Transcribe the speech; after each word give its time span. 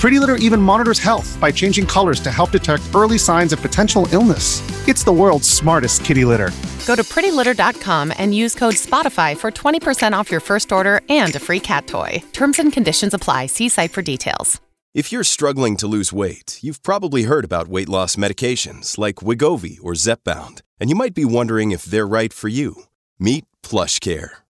Pretty 0.00 0.18
Litter 0.18 0.36
even 0.36 0.62
monitors 0.62 0.98
health 0.98 1.38
by 1.38 1.52
changing 1.52 1.84
colors 1.84 2.20
to 2.20 2.30
help 2.30 2.52
detect 2.52 2.82
early 2.94 3.18
signs 3.18 3.52
of 3.52 3.60
potential 3.60 4.08
illness. 4.12 4.62
It's 4.88 5.04
the 5.04 5.12
world's 5.12 5.46
smartest 5.46 6.06
kitty 6.06 6.24
litter. 6.24 6.50
Go 6.86 6.96
to 6.96 7.02
prettylitter.com 7.04 8.14
and 8.16 8.34
use 8.34 8.54
code 8.54 8.76
SPOTIFY 8.76 9.36
for 9.36 9.50
20% 9.50 10.14
off 10.14 10.30
your 10.30 10.40
first 10.40 10.72
order 10.72 11.02
and 11.10 11.36
a 11.36 11.38
free 11.38 11.60
cat 11.60 11.86
toy. 11.86 12.22
Terms 12.32 12.58
and 12.58 12.72
conditions 12.72 13.12
apply. 13.12 13.46
See 13.46 13.68
site 13.68 13.92
for 13.92 14.00
details. 14.00 14.58
If 14.94 15.12
you're 15.12 15.22
struggling 15.22 15.76
to 15.76 15.86
lose 15.86 16.14
weight, 16.14 16.58
you've 16.62 16.82
probably 16.82 17.24
heard 17.24 17.44
about 17.44 17.68
weight 17.68 17.88
loss 17.88 18.16
medications 18.16 18.96
like 18.96 19.16
Wegovy 19.16 19.78
or 19.82 19.92
Zepbound, 19.92 20.62
and 20.80 20.88
you 20.88 20.96
might 20.96 21.14
be 21.14 21.26
wondering 21.26 21.72
if 21.72 21.84
they're 21.84 22.08
right 22.08 22.32
for 22.32 22.48
you. 22.48 22.84
Meet 23.18 23.44
PlushCare, 23.62 24.30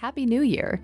Happy 0.00 0.24
New 0.24 0.40
Year. 0.40 0.80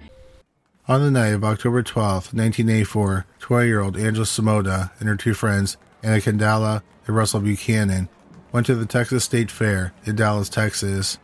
On 0.89 1.01
the 1.01 1.11
night 1.11 1.29
of 1.29 1.43
October 1.43 1.83
12, 1.83 2.35
1984, 2.35 3.25
20 3.39 3.67
year 3.67 3.81
old 3.81 3.97
Angela 3.97 4.27
Samota 4.27 4.91
and 5.01 5.09
her 5.09 5.17
two 5.17 5.33
friends, 5.33 5.79
Anna 6.03 6.19
Candela 6.19 6.83
and 7.07 7.17
Russell 7.17 7.41
Buchanan, 7.41 8.11
went 8.53 8.67
to 8.67 8.75
the 8.75 8.85
Texas 8.85 9.25
State 9.25 9.51
Fair 9.51 9.95
in 10.05 10.17
Dallas, 10.17 10.51
Texas. 10.51 11.17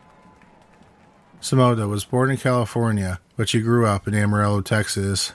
Samota 1.39 1.87
was 1.87 2.03
born 2.03 2.31
in 2.31 2.37
California, 2.37 3.19
but 3.37 3.47
she 3.47 3.61
grew 3.61 3.85
up 3.85 4.07
in 4.07 4.15
Amarillo, 4.15 4.61
Texas. 4.61 5.33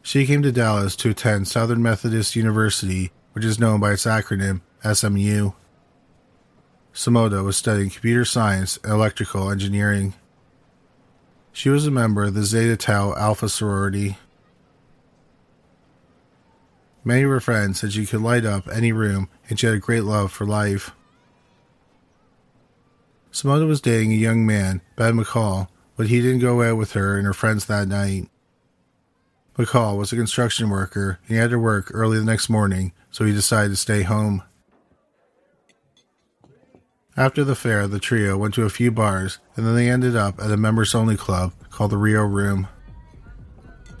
She 0.00 0.24
came 0.24 0.40
to 0.40 0.50
Dallas 0.50 0.96
to 0.96 1.10
attend 1.10 1.46
Southern 1.46 1.82
Methodist 1.82 2.36
University, 2.36 3.12
which 3.34 3.44
is 3.44 3.58
known 3.58 3.80
by 3.80 3.92
its 3.92 4.06
acronym 4.06 4.62
SMU. 4.82 5.50
Samota 6.94 7.44
was 7.44 7.56
studying 7.56 7.90
computer 7.90 8.24
science 8.24 8.78
and 8.84 8.92
electrical 8.92 9.50
engineering. 9.50 10.14
She 11.52 11.68
was 11.68 11.86
a 11.86 11.90
member 11.90 12.22
of 12.22 12.34
the 12.34 12.44
Zeta 12.44 12.76
Tau 12.76 13.14
Alpha 13.16 13.48
sorority. 13.48 14.16
Many 17.02 17.22
of 17.24 17.30
her 17.30 17.40
friends 17.40 17.80
said 17.80 17.92
she 17.92 18.06
could 18.06 18.22
light 18.22 18.44
up 18.44 18.68
any 18.68 18.92
room 18.92 19.28
and 19.48 19.58
she 19.58 19.66
had 19.66 19.74
a 19.74 19.80
great 19.80 20.04
love 20.04 20.30
for 20.30 20.46
life. 20.46 20.92
Samota 23.32 23.66
was 23.66 23.80
dating 23.80 24.12
a 24.12 24.16
young 24.16 24.46
man, 24.46 24.80
Ben 24.94 25.16
McCall, 25.16 25.66
but 25.96 26.06
he 26.06 26.22
didn't 26.22 26.38
go 26.38 26.62
out 26.62 26.76
with 26.78 26.92
her 26.92 27.16
and 27.16 27.26
her 27.26 27.34
friends 27.34 27.66
that 27.66 27.88
night. 27.88 28.28
McCall 29.58 29.98
was 29.98 30.12
a 30.12 30.16
construction 30.16 30.70
worker 30.70 31.18
and 31.26 31.36
he 31.36 31.42
had 31.42 31.50
to 31.50 31.58
work 31.58 31.90
early 31.92 32.18
the 32.18 32.24
next 32.24 32.48
morning, 32.48 32.92
so 33.10 33.24
he 33.24 33.32
decided 33.32 33.70
to 33.70 33.76
stay 33.76 34.02
home. 34.02 34.44
After 37.16 37.44
the 37.44 37.54
fair, 37.54 37.86
the 37.86 38.00
trio 38.00 38.36
went 38.36 38.54
to 38.54 38.64
a 38.64 38.70
few 38.70 38.90
bars 38.90 39.38
and 39.56 39.64
then 39.64 39.76
they 39.76 39.88
ended 39.88 40.16
up 40.16 40.40
at 40.40 40.50
a 40.50 40.56
members 40.56 40.94
only 40.94 41.16
club 41.16 41.52
called 41.70 41.92
the 41.92 41.96
Rio 41.96 42.24
Room. 42.24 42.66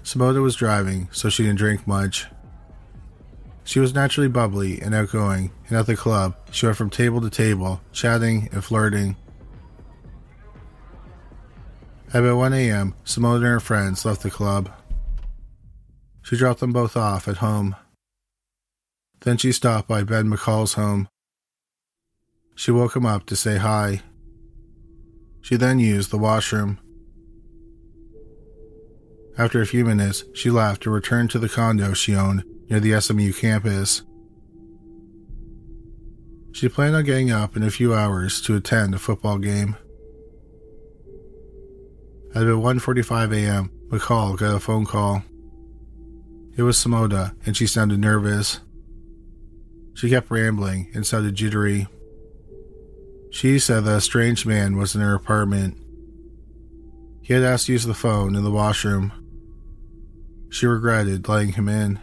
Samota 0.02 0.42
was 0.42 0.56
driving, 0.56 1.08
so 1.12 1.28
she 1.28 1.44
didn't 1.44 1.58
drink 1.58 1.86
much. 1.86 2.26
She 3.64 3.80
was 3.80 3.94
naturally 3.94 4.28
bubbly 4.28 4.80
and 4.82 4.94
outgoing, 4.94 5.50
and 5.68 5.78
at 5.78 5.86
the 5.86 5.96
club, 5.96 6.36
she 6.50 6.66
went 6.66 6.76
from 6.76 6.90
table 6.90 7.22
to 7.22 7.30
table, 7.30 7.80
chatting 7.92 8.50
and 8.52 8.62
flirting. 8.62 9.16
At 12.12 12.22
about 12.22 12.36
1 12.36 12.52
a.m., 12.52 12.94
Samota 13.04 13.36
and 13.36 13.44
her 13.44 13.60
friends 13.60 14.04
left 14.04 14.22
the 14.22 14.30
club. 14.30 14.70
She 16.22 16.36
dropped 16.36 16.60
them 16.60 16.72
both 16.72 16.96
off 16.96 17.26
at 17.26 17.38
home. 17.38 17.74
Then 19.20 19.38
she 19.38 19.52
stopped 19.52 19.88
by 19.88 20.04
Ben 20.04 20.30
McCall's 20.30 20.74
home. 20.74 21.08
She 22.54 22.70
woke 22.70 22.96
him 22.96 23.06
up 23.06 23.26
to 23.26 23.36
say 23.36 23.56
hi. 23.56 24.02
She 25.40 25.56
then 25.56 25.78
used 25.78 26.10
the 26.10 26.18
washroom. 26.18 26.78
After 29.36 29.60
a 29.60 29.66
few 29.66 29.84
minutes, 29.84 30.24
she 30.32 30.50
left 30.50 30.82
to 30.82 30.90
return 30.90 31.28
to 31.28 31.38
the 31.38 31.48
condo 31.48 31.92
she 31.92 32.14
owned 32.14 32.44
near 32.70 32.80
the 32.80 33.00
SMU 33.00 33.32
campus. 33.32 34.02
She 36.52 36.68
planned 36.68 36.94
on 36.94 37.04
getting 37.04 37.32
up 37.32 37.56
in 37.56 37.64
a 37.64 37.70
few 37.70 37.92
hours 37.92 38.40
to 38.42 38.54
attend 38.54 38.94
a 38.94 38.98
football 38.98 39.38
game. 39.38 39.76
At 42.32 42.44
about 42.44 42.62
1:45 42.62 43.34
a.m., 43.34 43.70
McCall 43.88 44.38
got 44.38 44.54
a 44.54 44.60
phone 44.60 44.86
call. 44.86 45.24
It 46.56 46.62
was 46.62 46.76
Samota, 46.76 47.34
and 47.44 47.56
she 47.56 47.66
sounded 47.66 47.98
nervous. 47.98 48.60
She 49.94 50.08
kept 50.08 50.30
rambling 50.30 50.90
and 50.94 51.04
sounded 51.04 51.34
jittery. 51.34 51.88
She 53.34 53.58
said 53.58 53.84
that 53.84 53.96
a 53.96 54.00
strange 54.00 54.46
man 54.46 54.76
was 54.76 54.94
in 54.94 55.00
her 55.00 55.12
apartment. 55.12 55.76
He 57.20 57.34
had 57.34 57.42
asked 57.42 57.66
to 57.66 57.72
use 57.72 57.84
the 57.84 57.92
phone 57.92 58.36
in 58.36 58.44
the 58.44 58.50
washroom. 58.52 59.12
She 60.50 60.66
regretted 60.66 61.26
letting 61.26 61.54
him 61.54 61.68
in. 61.68 61.98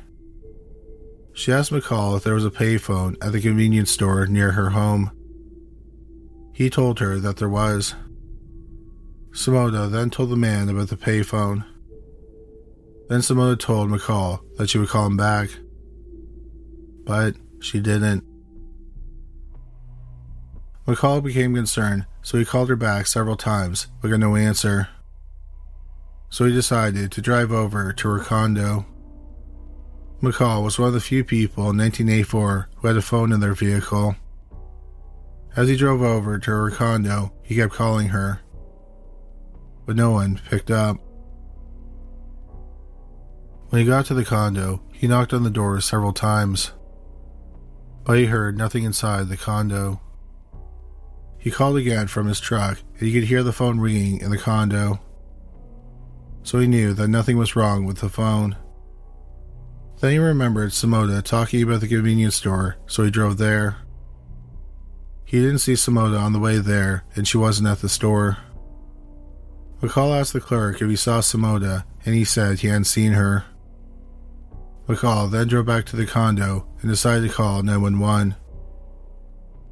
She 1.33 1.53
asked 1.53 1.71
McCall 1.71 2.17
if 2.17 2.25
there 2.25 2.33
was 2.33 2.43
a 2.43 2.51
payphone 2.51 3.15
at 3.25 3.31
the 3.31 3.39
convenience 3.39 3.89
store 3.91 4.27
near 4.27 4.51
her 4.51 4.71
home. 4.71 5.09
He 6.53 6.69
told 6.69 6.99
her 6.99 7.17
that 7.19 7.37
there 7.37 7.47
was. 7.47 7.95
Samota 9.29 9.89
then 9.89 10.09
told 10.09 10.31
the 10.31 10.35
man 10.35 10.67
about 10.67 10.89
the 10.89 10.97
payphone. 10.97 11.63
Then 13.07 13.21
Samota 13.21 13.57
told 13.57 13.89
McCall 13.89 14.41
that 14.57 14.69
she 14.69 14.79
would 14.79 14.89
call 14.89 15.05
him 15.05 15.15
back. 15.15 15.49
But 17.05 17.37
she 17.61 17.79
didn't. 17.79 18.25
McCall 20.87 21.23
became 21.23 21.53
concerned, 21.53 22.05
so 22.23 22.37
he 22.37 22.45
called 22.45 22.69
her 22.69 22.75
back 22.75 23.05
several 23.05 23.35
times, 23.35 23.87
but 24.01 24.09
got 24.09 24.19
no 24.19 24.35
answer. 24.35 24.89
So 26.29 26.45
he 26.45 26.53
decided 26.53 27.11
to 27.11 27.21
drive 27.21 27.51
over 27.51 27.93
to 27.93 28.09
her 28.09 28.19
condo. 28.19 28.85
McCall 30.21 30.63
was 30.63 30.79
one 30.79 30.87
of 30.87 30.93
the 30.93 30.99
few 30.99 31.23
people 31.23 31.69
in 31.69 31.77
1984 31.77 32.69
who 32.77 32.87
had 32.87 32.97
a 32.97 33.01
phone 33.01 33.31
in 33.31 33.39
their 33.39 33.53
vehicle. 33.53 34.15
As 35.55 35.67
he 35.67 35.75
drove 35.75 36.01
over 36.01 36.39
to 36.39 36.51
her 36.51 36.71
condo, 36.71 37.33
he 37.43 37.55
kept 37.55 37.73
calling 37.73 38.09
her, 38.09 38.39
but 39.85 39.95
no 39.95 40.11
one 40.11 40.39
picked 40.49 40.71
up. 40.71 40.97
When 43.69 43.81
he 43.81 43.87
got 43.87 44.05
to 44.07 44.13
the 44.13 44.25
condo, 44.25 44.81
he 44.93 45.07
knocked 45.07 45.33
on 45.33 45.43
the 45.43 45.49
door 45.49 45.79
several 45.81 46.13
times, 46.13 46.71
but 48.03 48.17
he 48.17 48.25
heard 48.25 48.57
nothing 48.57 48.83
inside 48.83 49.27
the 49.27 49.37
condo. 49.37 49.99
He 51.41 51.49
called 51.49 51.75
again 51.75 52.05
from 52.05 52.27
his 52.27 52.39
truck, 52.39 52.77
and 52.99 53.07
he 53.07 53.11
could 53.11 53.27
hear 53.27 53.41
the 53.41 53.51
phone 53.51 53.79
ringing 53.79 54.21
in 54.21 54.29
the 54.29 54.37
condo, 54.37 54.99
so 56.43 56.59
he 56.59 56.67
knew 56.67 56.93
that 56.93 57.07
nothing 57.07 57.35
was 57.35 57.55
wrong 57.55 57.83
with 57.83 57.97
the 57.97 58.09
phone. 58.09 58.55
Then 59.99 60.11
he 60.11 60.19
remembered 60.19 60.69
Samota 60.69 61.23
talking 61.23 61.63
about 61.63 61.81
the 61.81 61.87
convenience 61.87 62.35
store, 62.35 62.77
so 62.85 63.03
he 63.03 63.09
drove 63.09 63.39
there. 63.39 63.77
He 65.25 65.39
didn't 65.39 65.59
see 65.59 65.73
Samota 65.73 66.19
on 66.19 66.31
the 66.31 66.39
way 66.39 66.59
there, 66.59 67.05
and 67.15 67.27
she 67.27 67.37
wasn't 67.37 67.69
at 67.69 67.79
the 67.79 67.89
store. 67.89 68.37
McCall 69.81 70.19
asked 70.19 70.33
the 70.33 70.41
clerk 70.41 70.79
if 70.79 70.89
he 70.89 70.95
saw 70.95 71.21
Samota, 71.21 71.85
and 72.05 72.13
he 72.13 72.23
said 72.23 72.59
he 72.59 72.67
hadn't 72.67 72.83
seen 72.83 73.13
her. 73.13 73.45
McCall 74.87 75.31
then 75.31 75.47
drove 75.47 75.65
back 75.65 75.85
to 75.87 75.95
the 75.95 76.05
condo 76.05 76.67
and 76.81 76.91
decided 76.91 77.27
to 77.27 77.33
call 77.33 77.63
911. 77.63 78.35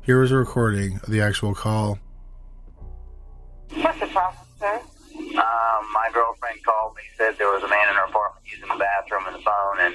Here 0.10 0.20
was 0.20 0.32
a 0.32 0.38
recording 0.38 0.96
of 1.04 1.12
the 1.12 1.22
actual 1.22 1.54
call. 1.54 2.00
What's 3.76 4.00
the 4.00 4.08
problem, 4.08 4.44
sir? 4.60 4.82
Um, 5.14 5.86
my 5.94 6.10
girlfriend 6.12 6.66
called 6.66 6.96
me, 6.96 7.04
said 7.16 7.38
there 7.38 7.52
was 7.52 7.62
a 7.62 7.68
man 7.68 7.90
in 7.90 7.94
her 7.94 8.06
apartment 8.06 8.44
using 8.44 8.70
the 8.70 8.80
bathroom 8.80 9.28
and 9.28 9.36
the 9.36 9.44
phone, 9.44 9.80
and 9.82 9.94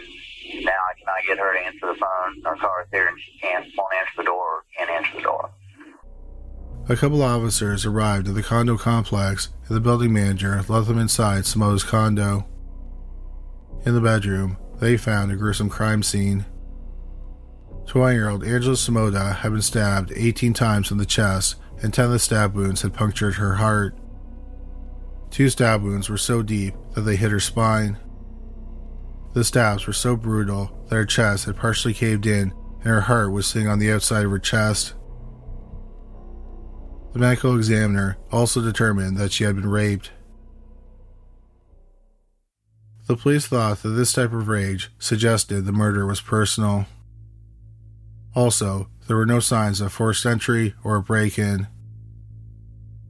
now 0.65 0.71
I 0.71 0.95
cannot 1.01 1.17
get 1.27 1.39
her 1.39 1.55
to 1.55 1.67
answer 1.67 1.87
the 1.93 1.99
phone. 1.99 2.47
Our 2.47 2.55
car 2.59 2.83
is 2.83 2.89
here, 2.93 3.09
and 3.09 3.19
she 3.19 3.41
can't, 3.41 3.67
won't 3.77 3.93
answer 3.93 4.13
the 4.19 4.23
door, 4.23 4.63
can't 4.79 4.89
answer 4.89 5.17
the 5.17 5.23
door. 5.23 5.51
A 6.89 6.95
couple 6.95 7.21
officers 7.21 7.85
arrived 7.85 8.29
at 8.29 8.37
the 8.37 8.43
condo 8.45 8.79
complex, 8.79 9.49
and 9.67 9.77
the 9.77 9.81
building 9.81 10.13
manager 10.13 10.65
let 10.69 10.87
them 10.87 11.01
inside 11.01 11.45
Samota's 11.45 11.83
condo. 11.83 12.47
In 13.85 13.97
the 13.97 14.01
bedroom, 14.01 14.59
they 14.79 14.97
found 14.97 15.33
a 15.33 15.35
gruesome 15.35 15.71
crime 15.71 16.05
scene. 16.05 16.47
20 17.87 18.15
year 18.15 18.29
old 18.29 18.45
Angela 18.45 18.75
Samota 18.75 19.37
had 19.37 19.53
been 19.53 19.63
stabbed 19.63 20.13
18 20.15 20.55
times 20.55 20.91
in 20.91 20.99
the 20.99 21.07
chest, 21.07 21.57
and 21.83 21.93
10 21.93 22.07
of 22.07 22.11
the 22.13 22.19
stab 22.19 22.55
wounds 22.55 22.83
had 22.83 22.95
punctured 22.95 23.35
her 23.35 23.55
heart. 23.55 23.97
Two 25.31 25.49
stab 25.49 25.83
wounds 25.83 26.09
were 26.09 26.17
so 26.17 26.43
deep 26.43 26.75
that 26.95 27.03
they 27.03 27.17
hit 27.17 27.31
her 27.31 27.41
spine. 27.41 27.99
The 29.35 29.45
stabs 29.45 29.87
were 29.87 29.93
so 29.93 30.17
brutal 30.17 30.87
that 30.89 30.97
her 30.97 31.05
chest 31.05 31.47
had 31.47 31.57
partially 31.57 31.93
caved 31.93 32.27
in 32.27 32.53
and 32.85 32.93
her 32.93 33.01
heart 33.03 33.33
was 33.33 33.47
sitting 33.47 33.67
on 33.67 33.79
the 33.79 33.91
outside 33.91 34.25
of 34.25 34.31
her 34.31 34.39
chest. 34.39 34.95
The 37.13 37.19
medical 37.19 37.57
examiner 37.57 38.19
also 38.31 38.61
determined 38.61 39.17
that 39.17 39.33
she 39.33 39.45
had 39.45 39.57
been 39.57 39.69
raped. 39.69 40.11
The 43.07 43.17
police 43.17 43.47
thought 43.47 43.83
that 43.83 43.91
this 43.91 44.13
type 44.13 44.33
of 44.33 44.49
rage 44.49 44.91
suggested 44.99 45.65
the 45.65 45.73
murder 45.73 46.07
was 46.07 46.21
personal. 46.21 46.87
Also, 48.35 48.89
there 49.07 49.17
were 49.17 49.27
no 49.27 49.41
signs 49.41 49.81
of 49.81 49.93
forced 49.93 50.27
entry 50.27 50.75
or 50.83 50.97
a 50.97 51.03
break 51.03 51.39
in. 51.39 51.69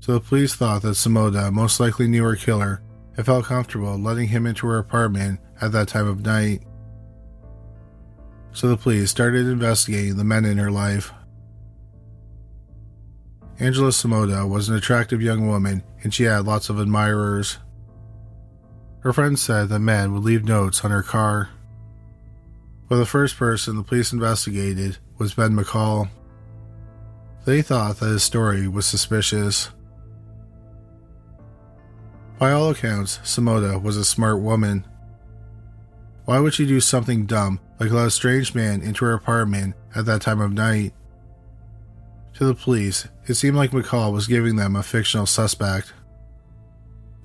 So 0.00 0.12
the 0.12 0.20
police 0.20 0.54
thought 0.54 0.82
that 0.82 0.88
Samota 0.88 1.50
most 1.50 1.80
likely 1.80 2.06
knew 2.08 2.24
her 2.24 2.36
killer 2.36 2.82
and 3.16 3.24
felt 3.24 3.46
comfortable 3.46 3.96
letting 3.96 4.28
him 4.28 4.46
into 4.46 4.66
her 4.66 4.78
apartment 4.78 5.40
at 5.60 5.72
that 5.72 5.88
time 5.88 6.06
of 6.06 6.24
night. 6.24 6.62
So 8.52 8.68
the 8.68 8.76
police 8.76 9.10
started 9.10 9.46
investigating 9.46 10.16
the 10.16 10.24
men 10.24 10.44
in 10.44 10.58
her 10.58 10.70
life. 10.70 11.12
Angela 13.58 13.90
Samota 13.90 14.48
was 14.48 14.68
an 14.68 14.76
attractive 14.76 15.22
young 15.22 15.46
woman 15.46 15.82
and 16.02 16.12
she 16.12 16.24
had 16.24 16.44
lots 16.44 16.68
of 16.68 16.78
admirers. 16.78 17.58
Her 19.00 19.12
friends 19.12 19.40
said 19.40 19.68
that 19.68 19.78
men 19.78 20.12
would 20.12 20.24
leave 20.24 20.44
notes 20.44 20.84
on 20.84 20.90
her 20.90 21.02
car. 21.02 21.50
But 22.88 22.96
the 22.96 23.06
first 23.06 23.36
person 23.36 23.76
the 23.76 23.82
police 23.82 24.12
investigated 24.12 24.98
was 25.18 25.34
Ben 25.34 25.52
McCall. 25.52 26.08
They 27.44 27.62
thought 27.62 27.98
that 27.98 28.08
his 28.08 28.22
story 28.22 28.68
was 28.68 28.86
suspicious. 28.86 29.70
By 32.38 32.52
all 32.52 32.70
accounts, 32.70 33.18
Samota 33.18 33.80
was 33.80 33.96
a 33.96 34.04
smart 34.04 34.40
woman. 34.40 34.86
Why 36.24 36.40
would 36.40 36.54
she 36.54 36.66
do 36.66 36.80
something 36.80 37.26
dumb 37.26 37.60
like 37.78 37.90
let 37.90 38.06
a 38.06 38.10
strange 38.10 38.54
man 38.54 38.80
into 38.80 39.04
her 39.04 39.12
apartment 39.12 39.74
at 39.94 40.06
that 40.06 40.22
time 40.22 40.40
of 40.40 40.52
night? 40.52 40.92
To 42.34 42.44
the 42.44 42.54
police, 42.54 43.06
it 43.26 43.34
seemed 43.34 43.56
like 43.56 43.70
McCall 43.70 44.12
was 44.12 44.26
giving 44.26 44.56
them 44.56 44.74
a 44.74 44.82
fictional 44.82 45.26
suspect. 45.26 45.92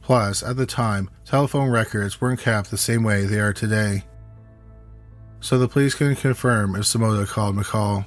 Plus, 0.01 0.43
at 0.43 0.57
the 0.57 0.65
time, 0.65 1.09
telephone 1.25 1.69
records 1.69 2.19
weren't 2.19 2.39
kept 2.39 2.69
the 2.69 2.77
same 2.77 3.03
way 3.03 3.25
they 3.25 3.39
are 3.39 3.53
today. 3.53 4.03
So 5.41 5.57
the 5.57 5.67
police 5.67 5.95
couldn't 5.95 6.17
confirm 6.17 6.75
if 6.75 6.81
Samota 6.81 7.27
called 7.27 7.55
McCall. 7.55 8.05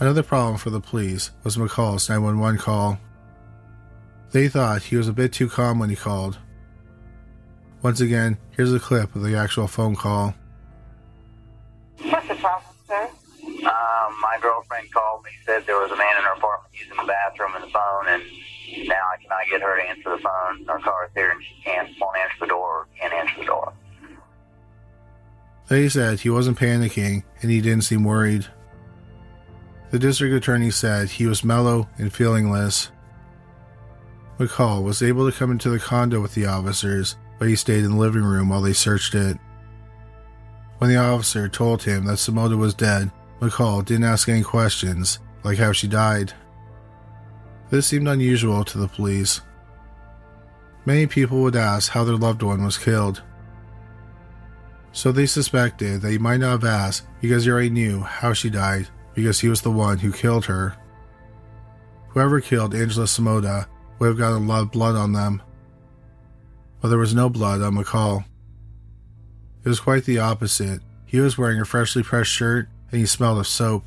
Another 0.00 0.22
problem 0.22 0.56
for 0.56 0.70
the 0.70 0.80
police 0.80 1.30
was 1.44 1.56
McCall's 1.56 2.08
911 2.08 2.58
call. 2.58 2.98
They 4.32 4.48
thought 4.48 4.84
he 4.84 4.96
was 4.96 5.06
a 5.06 5.12
bit 5.12 5.32
too 5.32 5.48
calm 5.48 5.78
when 5.78 5.90
he 5.90 5.96
called. 5.96 6.38
Once 7.82 8.00
again, 8.00 8.38
here's 8.56 8.72
a 8.72 8.80
clip 8.80 9.14
of 9.14 9.22
the 9.22 9.36
actual 9.36 9.66
phone 9.66 9.94
call. 9.94 10.34
What's 12.00 12.28
the 12.28 12.34
problem, 12.36 12.74
sir? 12.88 13.10
Um, 13.44 14.10
my 14.20 14.38
girlfriend 14.40 14.90
called 14.92 15.24
me, 15.24 15.30
said 15.44 15.66
there 15.66 15.78
was 15.78 15.90
a 15.90 15.96
man 15.96 16.16
in 16.16 16.24
her 16.24 16.32
apartment 16.32 16.72
using 16.72 16.96
the 16.96 17.04
bathroom 17.04 17.54
and 17.54 17.64
the 17.64 17.70
phone, 17.70 18.08
and 18.08 18.22
now 18.88 19.04
I 19.12 19.22
cannot 19.22 19.46
get 19.50 19.60
her 19.60 19.76
to 19.76 19.88
answer 19.88 20.16
the 20.16 20.22
phone. 20.22 20.68
Our 20.68 20.78
car 20.80 21.06
is 21.06 21.10
here, 21.14 21.30
and 21.30 21.42
she 21.42 21.62
can't, 21.62 21.90
won't 22.00 22.16
answer 22.16 22.36
the 22.40 22.46
door, 22.46 22.88
can't 22.98 23.12
answer 23.12 23.40
the 23.40 23.46
door. 23.46 23.51
They 25.72 25.88
said 25.88 26.20
he 26.20 26.28
wasn't 26.28 26.58
panicking 26.58 27.24
and 27.40 27.50
he 27.50 27.62
didn't 27.62 27.84
seem 27.84 28.04
worried. 28.04 28.46
The 29.90 29.98
district 29.98 30.34
attorney 30.34 30.70
said 30.70 31.08
he 31.08 31.24
was 31.24 31.44
mellow 31.44 31.88
and 31.96 32.12
feelingless. 32.12 32.90
McCall 34.38 34.82
was 34.82 35.02
able 35.02 35.30
to 35.30 35.34
come 35.34 35.50
into 35.50 35.70
the 35.70 35.78
condo 35.78 36.20
with 36.20 36.34
the 36.34 36.44
officers, 36.44 37.16
but 37.38 37.48
he 37.48 37.56
stayed 37.56 37.84
in 37.84 37.92
the 37.92 37.96
living 37.96 38.22
room 38.22 38.50
while 38.50 38.60
they 38.60 38.74
searched 38.74 39.14
it. 39.14 39.38
When 40.76 40.90
the 40.90 40.98
officer 40.98 41.48
told 41.48 41.82
him 41.82 42.04
that 42.04 42.18
Samota 42.18 42.58
was 42.58 42.74
dead, 42.74 43.10
McCall 43.40 43.82
didn't 43.82 44.04
ask 44.04 44.28
any 44.28 44.42
questions, 44.42 45.20
like 45.42 45.56
how 45.56 45.72
she 45.72 45.88
died. 45.88 46.34
This 47.70 47.86
seemed 47.86 48.08
unusual 48.08 48.62
to 48.64 48.76
the 48.76 48.88
police. 48.88 49.40
Many 50.84 51.06
people 51.06 51.40
would 51.40 51.56
ask 51.56 51.90
how 51.92 52.04
their 52.04 52.16
loved 52.16 52.42
one 52.42 52.62
was 52.62 52.76
killed. 52.76 53.22
So 54.92 55.10
they 55.10 55.26
suspected 55.26 56.02
that 56.02 56.10
he 56.10 56.18
might 56.18 56.40
not 56.40 56.50
have 56.50 56.64
asked 56.64 57.06
because 57.20 57.44
he 57.44 57.50
already 57.50 57.70
knew 57.70 58.00
how 58.00 58.34
she 58.34 58.50
died 58.50 58.88
because 59.14 59.40
he 59.40 59.48
was 59.48 59.62
the 59.62 59.70
one 59.70 59.98
who 59.98 60.12
killed 60.12 60.44
her. 60.46 60.76
Whoever 62.08 62.40
killed 62.40 62.74
Angela 62.74 63.06
Samota 63.06 63.66
would 63.98 64.08
have 64.08 64.18
gotten 64.18 64.44
a 64.44 64.46
lot 64.46 64.62
of 64.62 64.70
blood 64.70 64.94
on 64.94 65.12
them. 65.12 65.42
But 66.80 66.88
there 66.88 66.98
was 66.98 67.14
no 67.14 67.30
blood 67.30 67.62
on 67.62 67.74
McCall. 67.74 68.24
It 69.64 69.68
was 69.68 69.80
quite 69.80 70.04
the 70.04 70.18
opposite. 70.18 70.80
He 71.06 71.20
was 71.20 71.38
wearing 71.38 71.60
a 71.60 71.64
freshly 71.64 72.02
pressed 72.02 72.30
shirt 72.30 72.68
and 72.90 73.00
he 73.00 73.06
smelled 73.06 73.38
of 73.38 73.46
soap. 73.46 73.86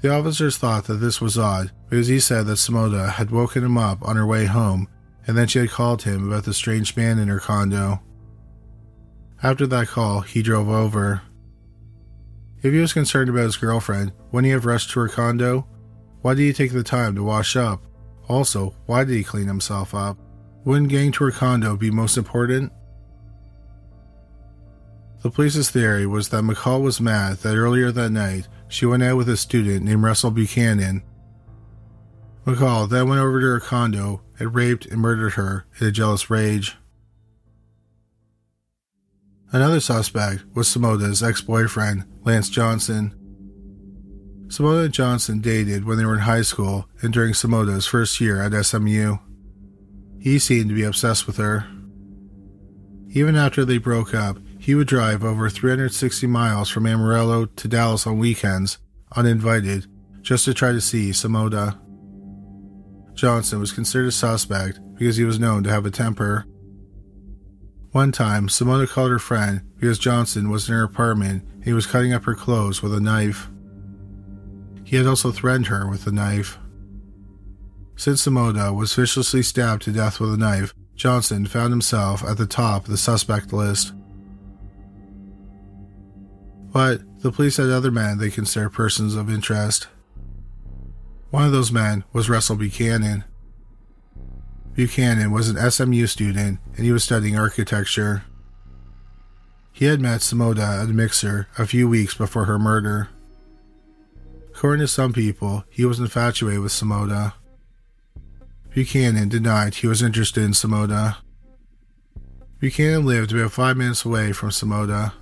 The 0.00 0.12
officers 0.12 0.58
thought 0.58 0.84
that 0.84 0.94
this 0.94 1.20
was 1.20 1.38
odd 1.38 1.72
because 1.88 2.06
he 2.06 2.20
said 2.20 2.46
that 2.46 2.58
Samota 2.58 3.08
had 3.10 3.30
woken 3.30 3.64
him 3.64 3.78
up 3.78 4.06
on 4.06 4.16
her 4.16 4.26
way 4.26 4.44
home 4.44 4.88
and 5.26 5.36
then 5.36 5.48
she 5.48 5.58
had 5.58 5.70
called 5.70 6.02
him 6.02 6.28
about 6.28 6.44
the 6.44 6.54
strange 6.54 6.96
man 6.96 7.18
in 7.18 7.28
her 7.28 7.40
condo. 7.40 8.00
After 9.42 9.66
that 9.66 9.88
call, 9.88 10.20
he 10.20 10.42
drove 10.42 10.68
over. 10.68 11.22
If 12.62 12.72
he 12.72 12.80
was 12.80 12.92
concerned 12.92 13.28
about 13.28 13.44
his 13.44 13.56
girlfriend, 13.56 14.12
wouldn't 14.32 14.46
he 14.46 14.52
have 14.52 14.66
rushed 14.66 14.90
to 14.90 15.00
her 15.00 15.08
condo? 15.08 15.66
Why 16.22 16.34
did 16.34 16.42
he 16.42 16.52
take 16.52 16.72
the 16.72 16.82
time 16.82 17.14
to 17.14 17.22
wash 17.22 17.54
up? 17.54 17.82
Also, 18.28 18.74
why 18.86 19.04
did 19.04 19.14
he 19.14 19.22
clean 19.22 19.46
himself 19.46 19.94
up? 19.94 20.18
Wouldn't 20.64 20.88
getting 20.88 21.12
to 21.12 21.24
her 21.24 21.30
condo 21.30 21.76
be 21.76 21.90
most 21.90 22.16
important? 22.16 22.72
The 25.22 25.30
police's 25.30 25.70
theory 25.70 26.06
was 26.06 26.30
that 26.30 26.44
McCall 26.44 26.82
was 26.82 27.00
mad 27.00 27.38
that 27.38 27.56
earlier 27.56 27.92
that 27.92 28.10
night 28.10 28.48
she 28.68 28.86
went 28.86 29.02
out 29.02 29.16
with 29.16 29.28
a 29.28 29.36
student 29.36 29.84
named 29.84 30.02
Russell 30.02 30.30
Buchanan. 30.30 31.02
McCall 32.46 32.88
then 32.88 33.08
went 33.08 33.20
over 33.20 33.40
to 33.40 33.46
her 33.46 33.60
condo 33.60 34.22
and 34.38 34.54
raped 34.54 34.86
and 34.86 35.00
murdered 35.00 35.34
her 35.34 35.66
in 35.78 35.86
a 35.86 35.92
jealous 35.92 36.30
rage. 36.30 36.76
Another 39.56 39.80
suspect 39.80 40.44
was 40.54 40.68
Samota's 40.68 41.22
ex 41.22 41.40
boyfriend, 41.40 42.04
Lance 42.26 42.50
Johnson. 42.50 43.14
Samota 44.48 44.84
and 44.84 44.92
Johnson 44.92 45.40
dated 45.40 45.86
when 45.86 45.96
they 45.96 46.04
were 46.04 46.12
in 46.12 46.20
high 46.20 46.42
school 46.42 46.86
and 47.00 47.10
during 47.10 47.32
Samota's 47.32 47.86
first 47.86 48.20
year 48.20 48.42
at 48.42 48.52
SMU. 48.66 49.16
He 50.20 50.38
seemed 50.38 50.68
to 50.68 50.74
be 50.74 50.82
obsessed 50.82 51.26
with 51.26 51.38
her. 51.38 51.66
Even 53.08 53.34
after 53.34 53.64
they 53.64 53.78
broke 53.78 54.14
up, 54.14 54.36
he 54.58 54.74
would 54.74 54.88
drive 54.88 55.24
over 55.24 55.48
360 55.48 56.26
miles 56.26 56.68
from 56.68 56.86
Amarillo 56.86 57.46
to 57.46 57.66
Dallas 57.66 58.06
on 58.06 58.18
weekends, 58.18 58.76
uninvited, 59.16 59.86
just 60.20 60.44
to 60.44 60.52
try 60.52 60.72
to 60.72 60.82
see 60.82 61.12
Samota. 61.12 61.80
Johnson 63.14 63.58
was 63.58 63.72
considered 63.72 64.08
a 64.08 64.12
suspect 64.12 64.80
because 64.96 65.16
he 65.16 65.24
was 65.24 65.40
known 65.40 65.62
to 65.62 65.70
have 65.70 65.86
a 65.86 65.90
temper. 65.90 66.44
One 67.96 68.12
time, 68.12 68.48
Samota 68.48 68.86
called 68.86 69.10
her 69.10 69.18
friend 69.18 69.62
because 69.80 69.98
Johnson 69.98 70.50
was 70.50 70.68
in 70.68 70.74
her 70.74 70.82
apartment 70.82 71.44
and 71.54 71.64
he 71.64 71.72
was 71.72 71.86
cutting 71.86 72.12
up 72.12 72.24
her 72.24 72.34
clothes 72.34 72.82
with 72.82 72.92
a 72.92 73.00
knife. 73.00 73.48
He 74.84 74.96
had 74.96 75.06
also 75.06 75.32
threatened 75.32 75.68
her 75.68 75.88
with 75.88 76.06
a 76.06 76.12
knife. 76.12 76.58
Since 77.96 78.26
Samota 78.26 78.76
was 78.76 78.92
viciously 78.92 79.42
stabbed 79.42 79.80
to 79.84 79.92
death 79.92 80.20
with 80.20 80.34
a 80.34 80.36
knife, 80.36 80.74
Johnson 80.94 81.46
found 81.46 81.70
himself 81.70 82.22
at 82.22 82.36
the 82.36 82.46
top 82.46 82.84
of 82.84 82.90
the 82.90 82.98
suspect 82.98 83.50
list. 83.54 83.94
But 86.74 87.00
the 87.22 87.32
police 87.32 87.56
had 87.56 87.70
other 87.70 87.90
men 87.90 88.18
they 88.18 88.28
considered 88.28 88.74
persons 88.74 89.14
of 89.14 89.30
interest. 89.30 89.88
One 91.30 91.46
of 91.46 91.52
those 91.52 91.72
men 91.72 92.04
was 92.12 92.28
Russell 92.28 92.56
Buchanan. 92.56 93.24
Buchanan 94.76 95.30
was 95.30 95.48
an 95.48 95.70
SMU 95.70 96.06
student 96.06 96.60
and 96.76 96.84
he 96.84 96.92
was 96.92 97.02
studying 97.02 97.38
architecture. 97.38 98.24
He 99.72 99.86
had 99.86 100.02
met 100.02 100.20
Samota 100.20 100.82
at 100.82 100.90
a 100.90 100.92
mixer 100.92 101.48
a 101.58 101.66
few 101.66 101.88
weeks 101.88 102.12
before 102.12 102.44
her 102.44 102.58
murder. 102.58 103.08
According 104.50 104.80
to 104.80 104.88
some 104.88 105.14
people, 105.14 105.64
he 105.70 105.86
was 105.86 105.98
infatuated 105.98 106.60
with 106.60 106.72
Samota. 106.72 107.32
Buchanan 108.74 109.30
denied 109.30 109.76
he 109.76 109.86
was 109.86 110.02
interested 110.02 110.44
in 110.44 110.50
Samota. 110.50 111.16
Buchanan 112.58 113.06
lived 113.06 113.32
about 113.32 113.52
five 113.52 113.78
minutes 113.78 114.04
away 114.04 114.32
from 114.32 114.50
Samota. 114.50 115.12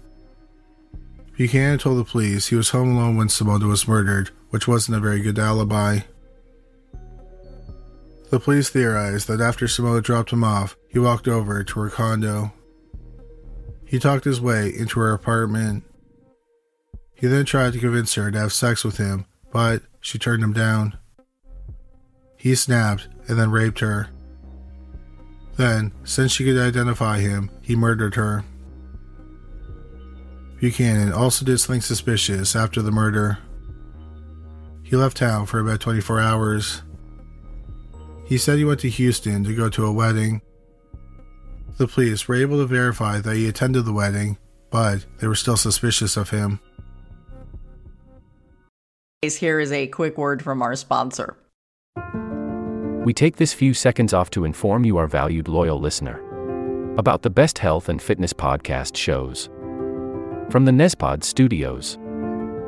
Buchanan 1.36 1.78
told 1.78 1.98
the 1.98 2.04
police 2.04 2.48
he 2.48 2.56
was 2.56 2.70
home 2.70 2.96
alone 2.96 3.16
when 3.16 3.28
Samota 3.28 3.68
was 3.68 3.86
murdered, 3.86 4.30
which 4.50 4.66
wasn't 4.66 4.96
a 4.96 5.00
very 5.00 5.20
good 5.20 5.38
alibi. 5.38 6.00
The 8.34 8.40
police 8.40 8.68
theorized 8.68 9.28
that 9.28 9.40
after 9.40 9.66
Samota 9.66 10.02
dropped 10.02 10.32
him 10.32 10.42
off, 10.42 10.76
he 10.88 10.98
walked 10.98 11.28
over 11.28 11.62
to 11.62 11.80
her 11.80 11.88
condo. 11.88 12.52
He 13.86 14.00
talked 14.00 14.24
his 14.24 14.40
way 14.40 14.74
into 14.76 14.98
her 14.98 15.12
apartment. 15.12 15.84
He 17.14 17.28
then 17.28 17.44
tried 17.44 17.74
to 17.74 17.78
convince 17.78 18.12
her 18.14 18.32
to 18.32 18.38
have 18.40 18.52
sex 18.52 18.82
with 18.82 18.96
him, 18.96 19.26
but 19.52 19.82
she 20.00 20.18
turned 20.18 20.42
him 20.42 20.52
down. 20.52 20.98
He 22.36 22.56
snapped 22.56 23.06
and 23.28 23.38
then 23.38 23.52
raped 23.52 23.78
her. 23.78 24.08
Then, 25.56 25.92
since 26.02 26.32
she 26.32 26.44
could 26.44 26.58
identify 26.58 27.20
him, 27.20 27.52
he 27.62 27.76
murdered 27.76 28.16
her. 28.16 28.44
Buchanan 30.58 31.12
also 31.12 31.44
did 31.44 31.58
something 31.58 31.82
suspicious 31.82 32.56
after 32.56 32.82
the 32.82 32.90
murder. 32.90 33.38
He 34.82 34.96
left 34.96 35.18
town 35.18 35.46
for 35.46 35.60
about 35.60 35.78
24 35.78 36.18
hours. 36.18 36.82
He 38.26 38.38
said 38.38 38.58
he 38.58 38.64
went 38.64 38.80
to 38.80 38.88
Houston 38.88 39.44
to 39.44 39.54
go 39.54 39.68
to 39.68 39.86
a 39.86 39.92
wedding. 39.92 40.40
The 41.76 41.88
police 41.88 42.26
were 42.26 42.36
able 42.36 42.58
to 42.58 42.66
verify 42.66 43.20
that 43.20 43.36
he 43.36 43.48
attended 43.48 43.84
the 43.84 43.92
wedding, 43.92 44.38
but 44.70 45.04
they 45.18 45.26
were 45.26 45.34
still 45.34 45.56
suspicious 45.56 46.16
of 46.16 46.30
him. 46.30 46.60
Here 49.22 49.58
is 49.58 49.72
a 49.72 49.86
quick 49.86 50.18
word 50.18 50.42
from 50.42 50.62
our 50.62 50.76
sponsor. 50.76 51.36
We 53.04 53.12
take 53.12 53.36
this 53.36 53.52
few 53.52 53.74
seconds 53.74 54.14
off 54.14 54.30
to 54.30 54.44
inform 54.44 54.84
you, 54.84 54.96
our 54.96 55.06
valued 55.06 55.48
loyal 55.48 55.78
listener, 55.78 56.20
about 56.96 57.22
the 57.22 57.30
best 57.30 57.58
health 57.58 57.88
and 57.88 58.00
fitness 58.00 58.32
podcast 58.32 58.96
shows 58.96 59.50
from 60.50 60.64
the 60.64 60.72
Nezpod 60.72 61.24
studios. 61.24 61.98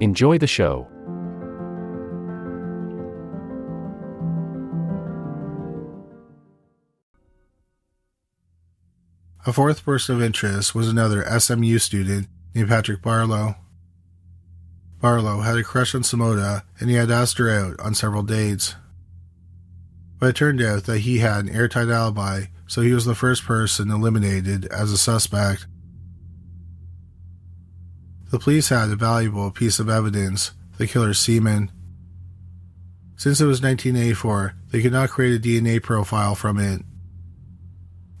Enjoy 0.00 0.38
the 0.38 0.46
show. 0.46 0.88
A 9.46 9.52
fourth 9.52 9.84
person 9.84 10.16
of 10.16 10.22
interest 10.22 10.74
was 10.74 10.88
another 10.88 11.22
SMU 11.38 11.78
student 11.78 12.28
named 12.54 12.70
Patrick 12.70 13.02
Barlow. 13.02 13.56
Barlow 15.02 15.40
had 15.40 15.58
a 15.58 15.62
crush 15.62 15.94
on 15.94 16.02
Samota 16.02 16.62
and 16.78 16.88
he 16.88 16.96
had 16.96 17.10
asked 17.10 17.36
her 17.36 17.50
out 17.50 17.78
on 17.80 17.94
several 17.94 18.22
dates. 18.22 18.76
But 20.18 20.30
it 20.30 20.36
turned 20.36 20.62
out 20.62 20.84
that 20.84 21.00
he 21.00 21.18
had 21.18 21.44
an 21.44 21.54
airtight 21.54 21.88
alibi, 21.88 22.44
so 22.66 22.80
he 22.80 22.92
was 22.92 23.04
the 23.04 23.14
first 23.14 23.44
person 23.44 23.90
eliminated 23.90 24.64
as 24.66 24.92
a 24.92 24.98
suspect. 24.98 25.66
The 28.30 28.38
police 28.38 28.68
had 28.68 28.90
a 28.90 28.96
valuable 28.96 29.50
piece 29.50 29.80
of 29.80 29.88
evidence 29.88 30.52
the 30.78 30.86
killer's 30.86 31.18
semen. 31.18 31.70
Since 33.16 33.40
it 33.40 33.46
was 33.46 33.60
1984, 33.60 34.54
they 34.70 34.80
could 34.80 34.92
not 34.92 35.10
create 35.10 35.36
a 35.36 35.46
DNA 35.46 35.82
profile 35.82 36.34
from 36.34 36.58
it. 36.58 36.82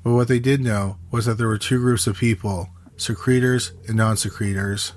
But 0.02 0.12
what 0.12 0.28
they 0.28 0.40
did 0.40 0.60
know 0.60 0.98
was 1.10 1.24
that 1.24 1.38
there 1.38 1.48
were 1.48 1.58
two 1.58 1.78
groups 1.78 2.06
of 2.06 2.18
people 2.18 2.68
secretors 2.96 3.72
and 3.88 3.96
non 3.96 4.16
secretors. 4.16 4.92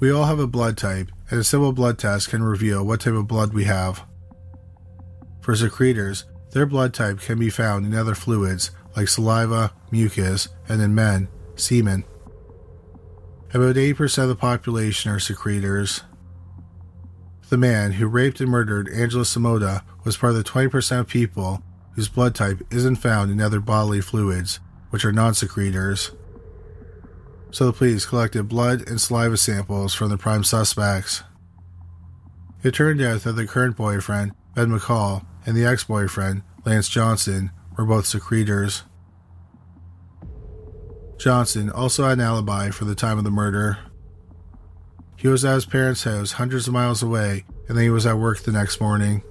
We 0.00 0.10
all 0.10 0.24
have 0.24 0.38
a 0.38 0.46
blood 0.46 0.78
type, 0.78 1.10
and 1.30 1.40
a 1.40 1.44
simple 1.44 1.72
blood 1.72 1.98
test 1.98 2.30
can 2.30 2.42
reveal 2.42 2.84
what 2.84 3.00
type 3.00 3.12
of 3.12 3.28
blood 3.28 3.52
we 3.52 3.64
have. 3.64 4.04
For 5.42 5.54
secretors, 5.54 6.24
their 6.52 6.66
blood 6.66 6.94
type 6.94 7.20
can 7.20 7.38
be 7.38 7.50
found 7.50 7.84
in 7.84 7.94
other 7.94 8.14
fluids 8.14 8.70
like 8.96 9.08
saliva, 9.08 9.72
mucus, 9.90 10.48
and 10.68 10.80
in 10.80 10.94
men, 10.94 11.28
semen. 11.56 12.04
About 13.54 13.76
80% 13.76 14.22
of 14.22 14.28
the 14.30 14.34
population 14.34 15.10
are 15.10 15.20
secretors. 15.20 16.04
The 17.50 17.58
man 17.58 17.92
who 17.92 18.06
raped 18.06 18.40
and 18.40 18.48
murdered 18.48 18.88
Angela 18.88 19.24
Samota 19.24 19.82
was 20.04 20.16
part 20.16 20.34
of 20.34 20.38
the 20.38 20.50
20% 20.50 21.00
of 21.00 21.06
people 21.06 21.62
whose 21.94 22.08
blood 22.08 22.34
type 22.34 22.62
isn't 22.70 22.96
found 22.96 23.30
in 23.30 23.42
other 23.42 23.60
bodily 23.60 24.00
fluids, 24.00 24.58
which 24.88 25.04
are 25.04 25.12
non 25.12 25.34
secretors. 25.34 26.12
So 27.50 27.66
the 27.66 27.74
police 27.74 28.06
collected 28.06 28.44
blood 28.44 28.88
and 28.88 28.98
saliva 28.98 29.36
samples 29.36 29.92
from 29.94 30.08
the 30.08 30.16
prime 30.16 30.44
suspects. 30.44 31.22
It 32.62 32.72
turned 32.72 33.02
out 33.02 33.20
that 33.24 33.32
the 33.32 33.46
current 33.46 33.76
boyfriend, 33.76 34.32
Ben 34.54 34.70
McCall, 34.70 35.26
and 35.44 35.54
the 35.54 35.66
ex 35.66 35.84
boyfriend, 35.84 36.42
Lance 36.64 36.88
Johnson, 36.88 37.50
were 37.76 37.84
both 37.84 38.06
secretors. 38.06 38.84
Johnson 41.22 41.70
also 41.70 42.02
had 42.02 42.18
an 42.18 42.24
alibi 42.24 42.70
for 42.70 42.84
the 42.84 42.96
time 42.96 43.16
of 43.16 43.22
the 43.22 43.30
murder. 43.30 43.78
He 45.14 45.28
was 45.28 45.44
at 45.44 45.54
his 45.54 45.64
parents' 45.64 46.02
house 46.02 46.32
hundreds 46.32 46.66
of 46.66 46.74
miles 46.74 47.00
away, 47.00 47.44
and 47.68 47.76
then 47.76 47.84
he 47.84 47.90
was 47.90 48.06
at 48.06 48.18
work 48.18 48.40
the 48.40 48.50
next 48.50 48.80
morning. 48.80 49.22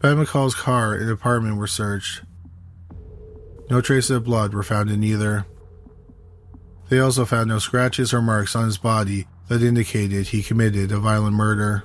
Ben 0.00 0.16
McCall's 0.16 0.54
car 0.54 0.94
and 0.94 1.10
apartment 1.10 1.58
were 1.58 1.66
searched. 1.66 2.22
No 3.68 3.82
traces 3.82 4.12
of 4.12 4.24
blood 4.24 4.54
were 4.54 4.62
found 4.62 4.88
in 4.88 5.04
either. 5.04 5.44
They 6.88 6.98
also 6.98 7.26
found 7.26 7.50
no 7.50 7.58
scratches 7.58 8.14
or 8.14 8.22
marks 8.22 8.56
on 8.56 8.64
his 8.64 8.78
body 8.78 9.26
that 9.48 9.62
indicated 9.62 10.28
he 10.28 10.42
committed 10.42 10.90
a 10.90 10.98
violent 10.98 11.36
murder. 11.36 11.84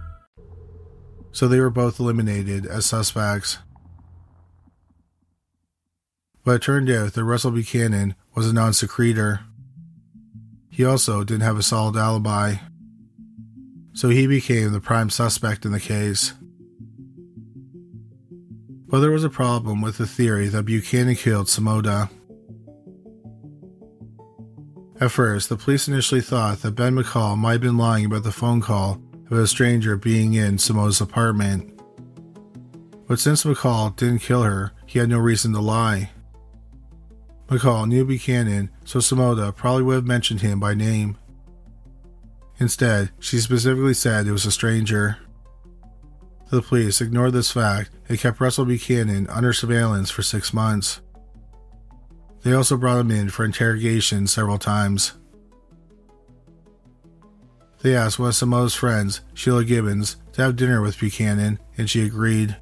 So 1.31 1.47
they 1.47 1.59
were 1.59 1.69
both 1.69 1.99
eliminated 1.99 2.65
as 2.65 2.85
suspects. 2.85 3.57
But 6.43 6.55
it 6.55 6.61
turned 6.63 6.89
out 6.89 7.13
that 7.13 7.23
Russell 7.23 7.51
Buchanan 7.51 8.15
was 8.35 8.49
a 8.49 8.53
non 8.53 8.73
secretor. 8.73 9.41
He 10.69 10.83
also 10.83 11.23
didn't 11.23 11.43
have 11.43 11.57
a 11.57 11.63
solid 11.63 11.95
alibi, 11.95 12.55
so 13.93 14.09
he 14.09 14.25
became 14.25 14.71
the 14.71 14.79
prime 14.79 15.09
suspect 15.09 15.65
in 15.65 15.71
the 15.71 15.79
case. 15.79 16.33
But 18.87 18.99
there 18.99 19.11
was 19.11 19.23
a 19.23 19.29
problem 19.29 19.81
with 19.81 19.97
the 19.97 20.07
theory 20.07 20.47
that 20.47 20.63
Buchanan 20.63 21.15
killed 21.15 21.47
Samota. 21.47 22.09
At 24.99 25.11
first, 25.11 25.49
the 25.49 25.57
police 25.57 25.87
initially 25.87 26.21
thought 26.21 26.61
that 26.61 26.71
Ben 26.71 26.95
McCall 26.95 27.37
might 27.37 27.53
have 27.53 27.61
been 27.61 27.77
lying 27.77 28.05
about 28.05 28.23
the 28.23 28.31
phone 28.31 28.61
call 28.61 29.01
of 29.31 29.37
a 29.37 29.47
stranger 29.47 29.95
being 29.95 30.33
in 30.33 30.57
Samota's 30.57 30.99
apartment. 30.99 31.79
But 33.07 33.19
since 33.19 33.43
McCall 33.43 33.95
didn't 33.95 34.19
kill 34.19 34.43
her, 34.43 34.73
he 34.85 34.99
had 34.99 35.09
no 35.09 35.17
reason 35.17 35.53
to 35.53 35.61
lie. 35.61 36.11
McCall 37.47 37.87
knew 37.87 38.05
Buchanan, 38.05 38.69
so 38.85 38.99
Samota 38.99 39.55
probably 39.55 39.83
would 39.83 39.95
have 39.95 40.05
mentioned 40.05 40.41
him 40.41 40.59
by 40.59 40.73
name. 40.73 41.17
Instead, 42.59 43.11
she 43.19 43.39
specifically 43.39 43.93
said 43.93 44.27
it 44.27 44.31
was 44.31 44.45
a 44.45 44.51
stranger. 44.51 45.17
The 46.49 46.61
police 46.61 46.99
ignored 46.99 47.33
this 47.33 47.51
fact 47.51 47.91
and 48.09 48.19
kept 48.19 48.41
Russell 48.41 48.65
Buchanan 48.65 49.27
under 49.29 49.53
surveillance 49.53 50.11
for 50.11 50.21
six 50.21 50.53
months. 50.53 51.01
They 52.43 52.53
also 52.53 52.75
brought 52.75 52.99
him 52.99 53.11
in 53.11 53.29
for 53.29 53.45
interrogation 53.45 54.27
several 54.27 54.57
times. 54.57 55.13
They 57.81 57.95
asked 57.95 58.19
one 58.19 58.29
of 58.29 58.35
Samota's 58.35 58.75
friends, 58.75 59.21
Sheila 59.33 59.63
Gibbons, 59.65 60.17
to 60.33 60.43
have 60.43 60.55
dinner 60.55 60.81
with 60.81 60.99
Buchanan, 60.99 61.59
and 61.77 61.89
she 61.89 62.05
agreed. 62.05 62.57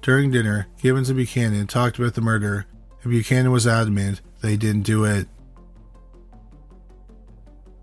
During 0.00 0.30
dinner, 0.30 0.68
Gibbons 0.80 1.10
and 1.10 1.16
Buchanan 1.18 1.66
talked 1.66 1.98
about 1.98 2.14
the 2.14 2.22
murder, 2.22 2.66
and 3.02 3.10
Buchanan 3.10 3.52
was 3.52 3.66
adamant 3.66 4.22
they 4.40 4.56
didn't 4.56 4.82
do 4.82 5.04
it. 5.04 5.28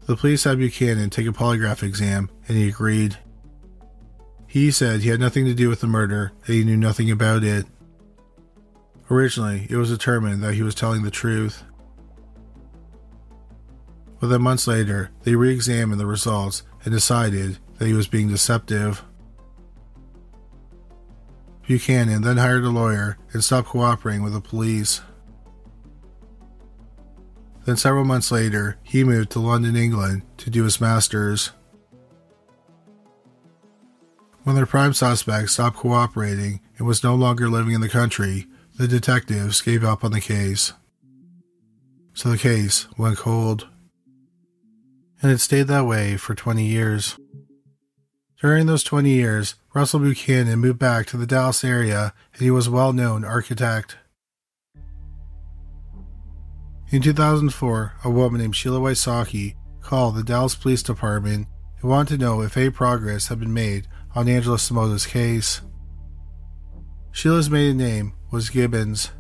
The 0.08 0.16
police 0.16 0.46
had 0.46 0.58
Buchanan 0.58 1.10
take 1.10 1.28
a 1.28 1.32
polygraph 1.32 1.84
exam, 1.84 2.32
and 2.48 2.58
he 2.58 2.68
agreed. 2.68 3.18
He 4.48 4.72
said 4.72 5.02
he 5.02 5.10
had 5.10 5.20
nothing 5.20 5.46
to 5.46 5.54
do 5.54 5.70
with 5.70 5.82
the 5.82 5.88
murder, 5.88 6.32
and 6.46 6.56
he 6.56 6.64
knew 6.64 6.78
nothing 6.78 7.12
about 7.12 7.44
it. 7.44 7.66
Originally, 9.12 9.68
it 9.70 9.76
was 9.76 9.90
determined 9.90 10.42
that 10.42 10.56
he 10.56 10.64
was 10.64 10.74
telling 10.74 11.04
the 11.04 11.12
truth. 11.12 11.64
But 14.20 14.28
then 14.28 14.42
months 14.42 14.68
later, 14.68 15.12
they 15.24 15.36
re 15.36 15.54
examined 15.54 16.00
the 16.00 16.06
results 16.06 16.64
and 16.84 16.94
decided 16.94 17.60
that 17.78 17.88
he 17.88 17.94
was 17.94 18.08
being 18.08 18.30
deceptive. 18.30 19.04
Buchanan 21.68 22.22
then 22.22 22.38
hired 22.38 22.64
a 22.64 22.70
lawyer 22.70 23.18
and 23.34 23.44
stopped 23.44 23.68
cooperating 23.68 24.24
with 24.24 24.34
the 24.34 24.42
police. 24.42 25.02
Then, 27.66 27.76
several 27.76 28.06
months 28.06 28.32
later, 28.32 28.78
he 28.82 29.04
moved 29.04 29.32
to 29.32 29.40
London, 29.40 29.76
England 29.76 30.22
to 30.38 30.50
do 30.50 30.64
his 30.64 30.80
master's. 30.80 31.52
When 34.44 34.56
their 34.56 34.66
prime 34.66 34.94
suspect 34.94 35.50
stopped 35.50 35.76
cooperating 35.76 36.62
and 36.78 36.88
was 36.88 37.04
no 37.04 37.14
longer 37.14 37.50
living 37.50 37.74
in 37.74 37.82
the 37.82 37.90
country, 37.90 38.48
the 38.78 38.88
detectives 38.88 39.60
gave 39.60 39.84
up 39.84 40.06
on 40.06 40.14
the 40.14 40.22
case. 40.22 40.72
So 42.14 42.30
the 42.30 42.38
case 42.38 42.88
went 42.98 43.18
cold. 43.18 43.68
And 45.22 45.32
it 45.32 45.40
stayed 45.40 45.68
that 45.68 45.86
way 45.86 46.18
for 46.18 46.36
20 46.36 46.64
years. 46.66 47.18
During 48.40 48.68
those 48.68 48.84
20 48.84 49.10
years, 49.10 49.56
Russell 49.74 50.00
Buchanan 50.00 50.60
moved 50.60 50.78
back 50.78 51.08
to 51.08 51.18
the 51.18 51.26
Dallas 51.26 51.64
area 51.64 52.14
and 52.34 52.42
he 52.42 52.52
was 52.52 52.68
a 52.68 52.72
well 52.72 52.94
known 52.94 53.26
architect. 53.26 53.98
In 56.90 57.02
2004, 57.02 57.94
a 58.04 58.10
woman 58.10 58.40
named 58.40 58.56
Sheila 58.56 58.80
Wysocki 58.80 59.56
called 59.82 60.16
the 60.16 60.24
Dallas 60.24 60.56
Police 60.56 60.84
Department 60.84 61.48
and 61.82 61.90
wanted 61.90 62.18
to 62.18 62.24
know 62.24 62.42
if 62.42 62.56
any 62.56 62.70
progress 62.70 63.28
had 63.28 63.40
been 63.40 63.54
made 63.54 63.88
on 64.16 64.30
Angela 64.30 64.58
Samota's 64.58 65.06
case. 65.06 65.62
Sheila's 67.12 67.50
maiden 67.50 67.78
name 67.78 68.14
was 68.32 68.50
Gibbons. 68.50 69.12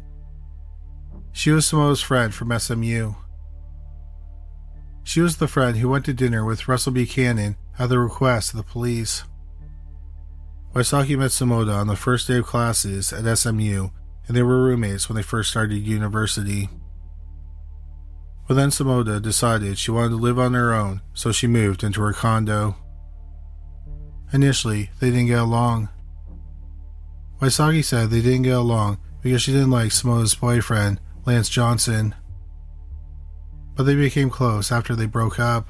She 1.31 1.51
was 1.51 1.65
Samota's 1.65 2.01
friend 2.01 2.33
from 2.33 2.57
SMU. 2.57 3.13
She 5.07 5.21
was 5.21 5.37
the 5.37 5.47
friend 5.47 5.77
who 5.77 5.87
went 5.87 6.03
to 6.05 6.13
dinner 6.13 6.43
with 6.43 6.67
Russell 6.67 6.91
Buchanan 6.91 7.55
at 7.79 7.87
the 7.87 7.97
request 7.97 8.51
of 8.51 8.57
the 8.57 8.63
police. 8.63 9.23
Wysocki 10.75 11.17
met 11.17 11.31
Samota 11.31 11.73
on 11.75 11.87
the 11.87 11.95
first 11.95 12.27
day 12.27 12.39
of 12.39 12.45
classes 12.45 13.13
at 13.13 13.37
SMU, 13.37 13.87
and 14.27 14.35
they 14.35 14.43
were 14.43 14.61
roommates 14.61 15.07
when 15.07 15.15
they 15.15 15.21
first 15.21 15.49
started 15.49 15.77
university. 15.77 16.69
But 18.49 18.55
then 18.55 18.69
Samota 18.69 19.21
decided 19.21 19.77
she 19.77 19.91
wanted 19.91 20.09
to 20.09 20.15
live 20.17 20.37
on 20.37 20.53
her 20.55 20.73
own, 20.73 21.01
so 21.13 21.31
she 21.31 21.47
moved 21.47 21.85
into 21.85 22.01
her 22.01 22.11
condo. 22.11 22.75
Initially, 24.33 24.89
they 24.99 25.09
didn't 25.09 25.27
get 25.27 25.39
along. 25.39 25.87
Wysocki 27.41 27.81
said 27.81 28.09
they 28.09 28.21
didn't 28.21 28.41
get 28.41 28.57
along 28.57 28.97
because 29.21 29.41
she 29.41 29.53
didn't 29.53 29.71
like 29.71 29.91
Samota's 29.91 30.35
boyfriend, 30.35 30.99
Lance 31.25 31.47
Johnson. 31.47 32.13
But 33.77 33.83
they 33.83 33.95
became 33.95 34.29
close 34.29 34.71
after 34.71 34.95
they 34.95 35.05
broke 35.05 35.39
up. 35.39 35.69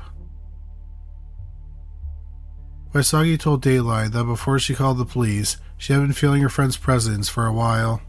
Wysocki 2.94 3.38
told 3.38 3.64
Dateline 3.64 4.12
that 4.14 4.24
before 4.24 4.58
she 4.58 4.74
called 4.74 4.98
the 4.98 5.06
police, 5.06 5.58
she 5.78 5.94
had 5.94 6.02
been 6.02 6.14
feeling 6.14 6.42
her 6.42 6.50
friend's 6.50 6.78
presence 6.78 7.30
for 7.30 7.46
a 7.46 7.54
while. 7.54 8.02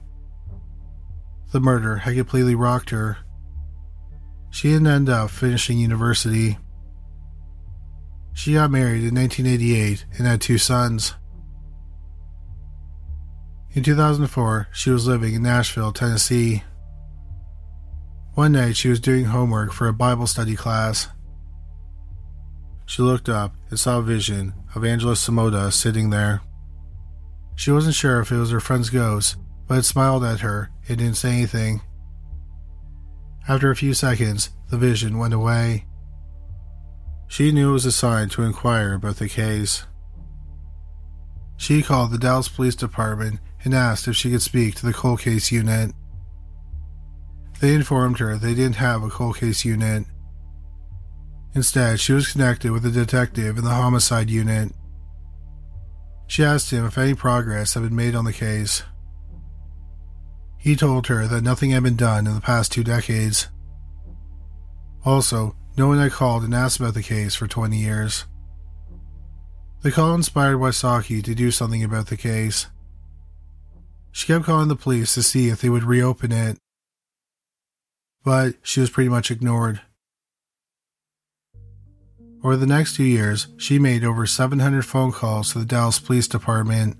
The 1.52 1.60
murder 1.60 1.96
had 1.96 2.14
completely 2.14 2.54
rocked 2.54 2.90
her. 2.90 3.18
She 4.50 4.70
didn't 4.70 4.86
end 4.86 5.08
up 5.08 5.30
finishing 5.30 5.78
university. 5.78 6.58
She 8.32 8.54
got 8.54 8.70
married 8.70 9.02
in 9.02 9.16
1988 9.16 10.06
and 10.16 10.26
had 10.26 10.40
two 10.40 10.58
sons. 10.58 11.14
In 13.72 13.82
2004, 13.82 14.68
she 14.72 14.90
was 14.90 15.06
living 15.06 15.34
in 15.34 15.42
Nashville, 15.42 15.92
Tennessee. 15.92 16.62
One 18.38 18.52
night, 18.52 18.76
she 18.76 18.88
was 18.88 19.00
doing 19.00 19.24
homework 19.24 19.72
for 19.72 19.88
a 19.88 19.92
Bible 19.92 20.28
study 20.28 20.54
class. 20.54 21.08
She 22.86 23.02
looked 23.02 23.28
up 23.28 23.56
and 23.68 23.80
saw 23.80 23.98
a 23.98 24.02
vision 24.02 24.54
of 24.76 24.84
Angela 24.84 25.14
Samota 25.14 25.72
sitting 25.72 26.10
there. 26.10 26.42
She 27.56 27.72
wasn't 27.72 27.96
sure 27.96 28.20
if 28.20 28.30
it 28.30 28.36
was 28.36 28.52
her 28.52 28.60
friend's 28.60 28.90
ghost, 28.90 29.34
but 29.66 29.78
it 29.78 29.82
smiled 29.82 30.22
at 30.22 30.38
her 30.38 30.70
and 30.88 30.98
didn't 30.98 31.16
say 31.16 31.32
anything. 31.32 31.80
After 33.48 33.72
a 33.72 33.74
few 33.74 33.92
seconds, 33.92 34.50
the 34.70 34.78
vision 34.78 35.18
went 35.18 35.34
away. 35.34 35.86
She 37.26 37.50
knew 37.50 37.70
it 37.70 37.72
was 37.72 37.86
a 37.86 37.90
sign 37.90 38.28
to 38.28 38.42
inquire 38.42 38.94
about 38.94 39.16
the 39.16 39.28
case. 39.28 39.84
She 41.56 41.82
called 41.82 42.12
the 42.12 42.18
Dallas 42.18 42.48
Police 42.48 42.76
Department 42.76 43.40
and 43.64 43.74
asked 43.74 44.06
if 44.06 44.14
she 44.14 44.30
could 44.30 44.42
speak 44.42 44.76
to 44.76 44.86
the 44.86 44.92
cold 44.92 45.22
case 45.22 45.50
unit. 45.50 45.90
They 47.60 47.74
informed 47.74 48.18
her 48.18 48.36
they 48.36 48.54
didn't 48.54 48.76
have 48.76 49.02
a 49.02 49.08
cold 49.08 49.38
case 49.38 49.64
unit. 49.64 50.04
Instead, 51.54 51.98
she 51.98 52.12
was 52.12 52.30
connected 52.30 52.70
with 52.70 52.86
a 52.86 52.90
detective 52.90 53.58
in 53.58 53.64
the 53.64 53.70
homicide 53.70 54.30
unit. 54.30 54.72
She 56.28 56.44
asked 56.44 56.70
him 56.70 56.86
if 56.86 56.98
any 56.98 57.14
progress 57.14 57.74
had 57.74 57.82
been 57.82 57.96
made 57.96 58.14
on 58.14 58.24
the 58.24 58.32
case. 58.32 58.82
He 60.58 60.76
told 60.76 61.06
her 61.06 61.26
that 61.26 61.42
nothing 61.42 61.70
had 61.70 61.82
been 61.82 61.96
done 61.96 62.26
in 62.26 62.34
the 62.34 62.40
past 62.40 62.70
two 62.70 62.84
decades. 62.84 63.48
Also, 65.04 65.56
no 65.76 65.88
one 65.88 65.98
had 65.98 66.12
called 66.12 66.44
and 66.44 66.54
asked 66.54 66.78
about 66.78 66.94
the 66.94 67.02
case 67.02 67.34
for 67.34 67.46
20 67.46 67.76
years. 67.76 68.26
The 69.82 69.92
call 69.92 70.14
inspired 70.14 70.58
Wysocki 70.58 71.22
to 71.24 71.34
do 71.34 71.50
something 71.50 71.82
about 71.82 72.08
the 72.08 72.16
case. 72.16 72.66
She 74.10 74.26
kept 74.26 74.44
calling 74.44 74.68
the 74.68 74.76
police 74.76 75.14
to 75.14 75.22
see 75.22 75.48
if 75.48 75.60
they 75.60 75.68
would 75.68 75.84
reopen 75.84 76.32
it, 76.32 76.58
but 78.28 78.56
she 78.62 78.78
was 78.78 78.90
pretty 78.90 79.08
much 79.08 79.30
ignored. 79.30 79.80
Over 82.44 82.56
the 82.56 82.66
next 82.66 82.94
two 82.94 83.04
years, 83.04 83.46
she 83.56 83.78
made 83.78 84.04
over 84.04 84.26
700 84.26 84.84
phone 84.84 85.12
calls 85.12 85.52
to 85.52 85.60
the 85.60 85.64
Dallas 85.64 85.98
Police 85.98 86.28
Department. 86.28 86.98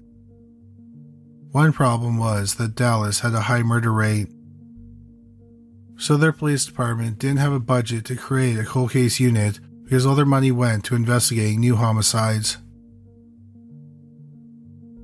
One 1.53 1.75
problem 1.75 2.17
was 2.17 2.55
that 2.55 2.75
Dallas 2.75 3.21
had 3.21 3.35
a 3.35 3.43
high 3.43 3.63
murder 3.63 3.93
rate. 3.93 4.29
So 5.99 6.17
their 6.17 6.33
police 6.33 6.65
department 6.65 7.19
didn't 7.19 7.41
have 7.41 7.53
a 7.53 7.61
budget 7.61 8.07
to 8.07 8.17
create 8.17 8.59
a 8.59 8.65
cold 8.65 8.93
case 8.93 9.21
unit 9.21 9.61
because 9.85 10.07
all 10.07 10.15
their 10.15 10.25
money 10.25 10.51
went 10.51 10.87
to 10.87 10.97
investigating 10.97 11.61
new 11.61 11.77
homicides. 11.77 12.57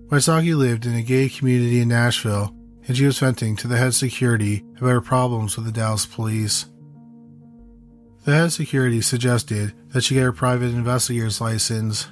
Wysocki 0.06 0.56
lived 0.56 0.87
in 0.87 0.94
a 0.94 1.02
gay 1.02 1.28
community 1.28 1.82
in 1.82 1.88
Nashville, 1.88 2.53
and 2.86 2.96
she 2.96 3.06
was 3.06 3.18
venting 3.18 3.56
to 3.56 3.68
the 3.68 3.76
head 3.76 3.94
security 3.94 4.64
about 4.76 4.88
her 4.88 5.00
problems 5.00 5.56
with 5.56 5.66
the 5.66 5.72
Dallas 5.72 6.06
police. 6.06 6.66
The 8.24 8.34
head 8.34 8.52
security 8.52 9.00
suggested 9.00 9.74
that 9.92 10.02
she 10.02 10.14
get 10.14 10.22
her 10.22 10.32
private 10.32 10.74
investigator's 10.74 11.40
license. 11.40 12.08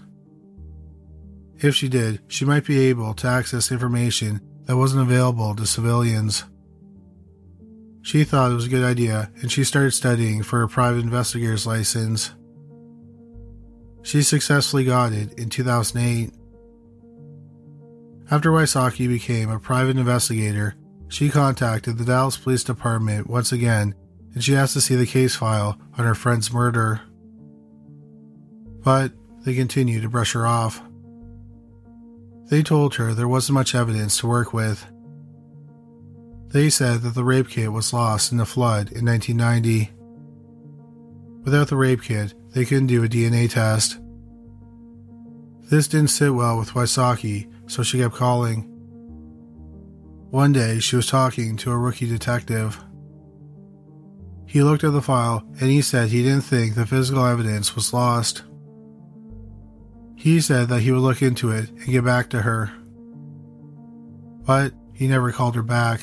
If 1.58 1.74
she 1.74 1.88
did, 1.88 2.20
she 2.28 2.44
might 2.44 2.66
be 2.66 2.78
able 2.86 3.14
to 3.14 3.28
access 3.28 3.72
information 3.72 4.40
that 4.66 4.76
wasn't 4.76 5.02
available 5.02 5.54
to 5.56 5.66
civilians. 5.66 6.44
She 8.02 8.24
thought 8.24 8.50
it 8.50 8.54
was 8.54 8.66
a 8.66 8.70
good 8.70 8.84
idea 8.84 9.30
and 9.40 9.50
she 9.50 9.64
started 9.64 9.92
studying 9.92 10.42
for 10.42 10.58
her 10.58 10.68
private 10.68 11.04
investigator's 11.04 11.66
license. 11.66 12.32
She 14.02 14.22
successfully 14.22 14.84
got 14.84 15.12
it 15.12 15.38
in 15.38 15.48
2008. 15.48 16.32
After 18.32 18.50
Wysocki 18.50 19.06
became 19.06 19.50
a 19.50 19.60
private 19.60 19.98
investigator, 19.98 20.74
she 21.08 21.28
contacted 21.28 21.98
the 21.98 22.04
Dallas 22.06 22.38
Police 22.38 22.64
Department 22.64 23.26
once 23.26 23.52
again 23.52 23.94
and 24.32 24.42
she 24.42 24.56
asked 24.56 24.72
to 24.72 24.80
see 24.80 24.96
the 24.96 25.04
case 25.04 25.36
file 25.36 25.78
on 25.98 26.06
her 26.06 26.14
friend's 26.14 26.50
murder. 26.50 27.02
But 28.82 29.12
they 29.44 29.54
continued 29.54 30.00
to 30.00 30.08
brush 30.08 30.32
her 30.32 30.46
off. 30.46 30.82
They 32.48 32.62
told 32.62 32.94
her 32.94 33.12
there 33.12 33.28
wasn't 33.28 33.52
much 33.52 33.74
evidence 33.74 34.16
to 34.20 34.26
work 34.26 34.54
with. 34.54 34.86
They 36.48 36.70
said 36.70 37.02
that 37.02 37.14
the 37.14 37.24
rape 37.24 37.50
kit 37.50 37.70
was 37.70 37.92
lost 37.92 38.32
in 38.32 38.40
a 38.40 38.46
flood 38.46 38.92
in 38.92 39.04
1990. 39.04 39.90
Without 41.44 41.68
the 41.68 41.76
rape 41.76 42.00
kit, 42.00 42.32
they 42.54 42.64
couldn't 42.64 42.86
do 42.86 43.04
a 43.04 43.08
DNA 43.08 43.50
test. 43.50 44.00
This 45.70 45.86
didn't 45.86 46.08
sit 46.08 46.34
well 46.34 46.58
with 46.58 46.70
Wysocki, 46.70 47.51
so 47.72 47.82
she 47.82 47.98
kept 47.98 48.14
calling. 48.14 48.68
One 50.30 50.52
day, 50.52 50.78
she 50.78 50.94
was 50.94 51.06
talking 51.06 51.56
to 51.56 51.72
a 51.72 51.78
rookie 51.78 52.06
detective. 52.06 52.78
He 54.46 54.62
looked 54.62 54.84
at 54.84 54.92
the 54.92 55.00
file 55.00 55.42
and 55.58 55.70
he 55.70 55.80
said 55.80 56.08
he 56.08 56.22
didn't 56.22 56.42
think 56.42 56.74
the 56.74 56.84
physical 56.84 57.24
evidence 57.24 57.74
was 57.74 57.94
lost. 57.94 58.42
He 60.14 60.38
said 60.42 60.68
that 60.68 60.80
he 60.80 60.92
would 60.92 61.00
look 61.00 61.22
into 61.22 61.50
it 61.50 61.70
and 61.70 61.86
get 61.86 62.04
back 62.04 62.28
to 62.30 62.42
her. 62.42 62.70
But 64.44 64.74
he 64.92 65.08
never 65.08 65.32
called 65.32 65.54
her 65.54 65.62
back. 65.62 66.02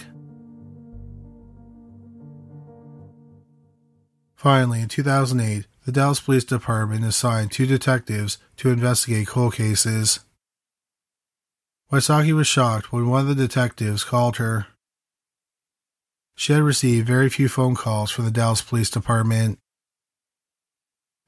Finally, 4.36 4.82
in 4.82 4.88
2008, 4.88 5.68
the 5.86 5.92
Dallas 5.92 6.20
Police 6.20 6.46
Department 6.46 7.06
assigned 7.06 7.52
two 7.52 7.68
detectives 7.68 8.40
to 8.58 8.72
investigate 8.72 9.28
cold 9.28 9.54
cases. 9.54 10.22
Wysocki 11.92 12.34
was 12.34 12.46
shocked 12.46 12.92
when 12.92 13.10
one 13.10 13.22
of 13.22 13.28
the 13.28 13.48
detectives 13.48 14.04
called 14.04 14.38
her. 14.38 14.68
She 16.36 16.54
had 16.54 16.62
received 16.62 17.08
very 17.08 17.30
few 17.30 17.50
phone 17.50 17.74
calls 17.74 18.12
from 18.12 18.26
the 18.26 18.32
Dallas 18.32 18.62
Police 18.62 18.92
Department. 18.92 19.58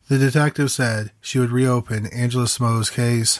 The 0.08 0.20
detective 0.20 0.72
said 0.72 1.14
she 1.20 1.40
would 1.40 1.52
reopen 1.52 2.06
Angela 2.08 2.48
Samota's 2.48 2.92
case. 2.92 3.40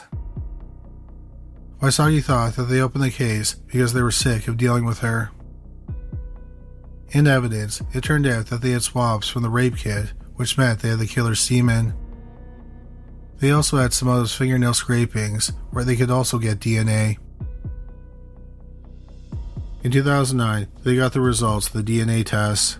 Wysocki 1.80 2.22
thought 2.24 2.56
that 2.56 2.64
they 2.64 2.80
opened 2.80 3.04
the 3.04 3.10
case 3.10 3.54
because 3.54 3.92
they 3.92 4.02
were 4.02 4.10
sick 4.10 4.48
of 4.48 4.56
dealing 4.56 4.84
with 4.84 4.98
her. 4.98 5.30
In 7.10 7.28
evidence, 7.28 7.82
it 7.92 8.02
turned 8.02 8.26
out 8.26 8.46
that 8.46 8.62
they 8.62 8.70
had 8.70 8.82
swabs 8.82 9.28
from 9.28 9.42
the 9.42 9.48
rape 9.48 9.76
kit, 9.76 10.12
which 10.34 10.58
meant 10.58 10.80
they 10.80 10.88
had 10.88 10.98
the 10.98 11.06
killer's 11.06 11.40
semen. 11.40 11.94
They 13.42 13.50
also 13.50 13.78
had 13.78 13.92
Samota's 13.92 14.32
fingernail 14.32 14.72
scrapings, 14.72 15.48
where 15.72 15.82
they 15.84 15.96
could 15.96 16.12
also 16.12 16.38
get 16.38 16.60
DNA. 16.60 17.18
In 19.82 19.90
2009, 19.90 20.68
they 20.84 20.94
got 20.94 21.12
the 21.12 21.20
results 21.20 21.66
of 21.66 21.72
the 21.72 21.82
DNA 21.82 22.24
tests. 22.24 22.78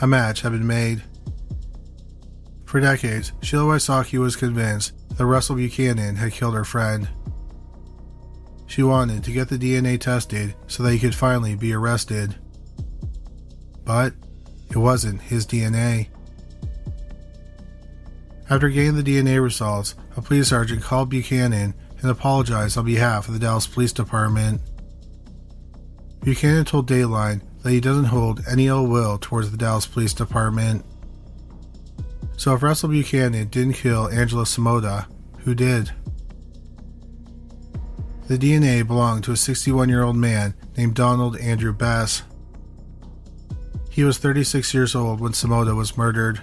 A 0.00 0.06
match 0.06 0.40
had 0.40 0.52
been 0.52 0.66
made. 0.66 1.02
For 2.64 2.80
decades, 2.80 3.32
Sheila 3.42 3.74
Wysocki 3.74 4.18
was 4.18 4.34
convinced 4.34 4.94
that 5.18 5.26
Russell 5.26 5.56
Buchanan 5.56 6.16
had 6.16 6.32
killed 6.32 6.54
her 6.54 6.64
friend. 6.64 7.06
She 8.66 8.82
wanted 8.82 9.22
to 9.24 9.30
get 9.30 9.50
the 9.50 9.58
DNA 9.58 10.00
tested 10.00 10.54
so 10.68 10.82
that 10.84 10.92
he 10.92 10.98
could 10.98 11.14
finally 11.14 11.54
be 11.54 11.74
arrested. 11.74 12.34
But 13.84 14.14
it 14.70 14.78
wasn't 14.78 15.20
his 15.20 15.46
DNA. 15.46 16.08
After 18.50 18.68
getting 18.68 18.96
the 18.96 19.04
DNA 19.04 19.40
results, 19.40 19.94
a 20.16 20.22
police 20.22 20.48
sergeant 20.48 20.82
called 20.82 21.08
Buchanan 21.08 21.72
and 22.02 22.10
apologized 22.10 22.76
on 22.76 22.84
behalf 22.84 23.28
of 23.28 23.34
the 23.34 23.38
Dallas 23.38 23.68
Police 23.68 23.92
Department. 23.92 24.60
Buchanan 26.24 26.64
told 26.64 26.88
Dateline 26.88 27.42
that 27.62 27.70
he 27.70 27.80
doesn't 27.80 28.06
hold 28.06 28.42
any 28.50 28.66
ill 28.66 28.88
will 28.88 29.18
towards 29.18 29.52
the 29.52 29.56
Dallas 29.56 29.86
Police 29.86 30.12
Department. 30.12 30.84
So 32.36 32.54
if 32.54 32.62
Russell 32.64 32.88
Buchanan 32.88 33.46
didn't 33.48 33.74
kill 33.74 34.08
Angela 34.08 34.44
Samota, 34.44 35.06
who 35.44 35.54
did? 35.54 35.92
The 38.26 38.36
DNA 38.36 38.84
belonged 38.84 39.22
to 39.24 39.32
a 39.32 39.36
61 39.36 39.88
year 39.88 40.02
old 40.02 40.16
man 40.16 40.54
named 40.76 40.96
Donald 40.96 41.36
Andrew 41.38 41.72
Bess. 41.72 42.22
He 43.90 44.02
was 44.02 44.18
36 44.18 44.74
years 44.74 44.96
old 44.96 45.20
when 45.20 45.32
Samota 45.32 45.76
was 45.76 45.96
murdered. 45.96 46.42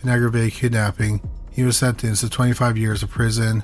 and 0.00 0.10
aggravated 0.10 0.52
kidnapping. 0.52 1.20
He 1.50 1.62
was 1.62 1.76
sentenced 1.76 2.22
to 2.22 2.30
25 2.30 2.76
years 2.76 3.02
of 3.02 3.10
prison. 3.10 3.62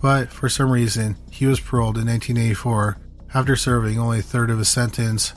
But 0.00 0.30
for 0.30 0.48
some 0.48 0.70
reason, 0.70 1.16
he 1.30 1.46
was 1.46 1.60
paroled 1.60 1.96
in 1.96 2.06
1984 2.06 2.98
after 3.34 3.56
serving 3.56 3.98
only 3.98 4.18
a 4.18 4.22
third 4.22 4.50
of 4.50 4.58
his 4.58 4.68
sentence. 4.68 5.32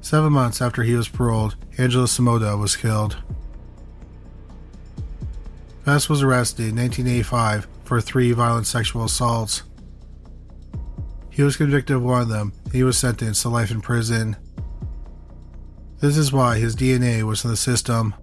Seven 0.00 0.32
months 0.32 0.62
after 0.62 0.82
he 0.82 0.94
was 0.94 1.08
paroled, 1.08 1.56
Angelo 1.78 2.04
Samota 2.04 2.58
was 2.58 2.76
killed. 2.76 3.16
Bess 5.84 6.08
was 6.08 6.22
arrested 6.22 6.68
in 6.68 6.76
1985 6.76 7.66
for 7.84 8.00
three 8.00 8.32
violent 8.32 8.66
sexual 8.66 9.04
assaults. 9.04 9.62
He 11.30 11.42
was 11.42 11.56
convicted 11.56 11.96
of 11.96 12.02
one 12.02 12.22
of 12.22 12.28
them, 12.28 12.52
and 12.64 12.72
he 12.72 12.82
was 12.82 12.98
sentenced 12.98 13.42
to 13.42 13.48
life 13.48 13.70
in 13.70 13.80
prison. 13.80 14.36
This 15.98 16.16
is 16.16 16.32
why 16.32 16.58
his 16.58 16.76
DNA 16.76 17.22
was 17.22 17.44
in 17.44 17.50
the 17.50 17.56
system. 17.56 18.14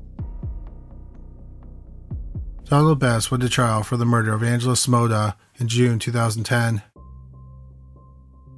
Donald 2.65 2.99
Bess 2.99 3.31
went 3.31 3.41
to 3.43 3.49
trial 3.49 3.83
for 3.83 3.97
the 3.97 4.05
murder 4.05 4.33
of 4.33 4.43
Angela 4.43 4.75
Samota 4.75 5.35
in 5.59 5.67
June 5.67 5.99
2010. 5.99 6.81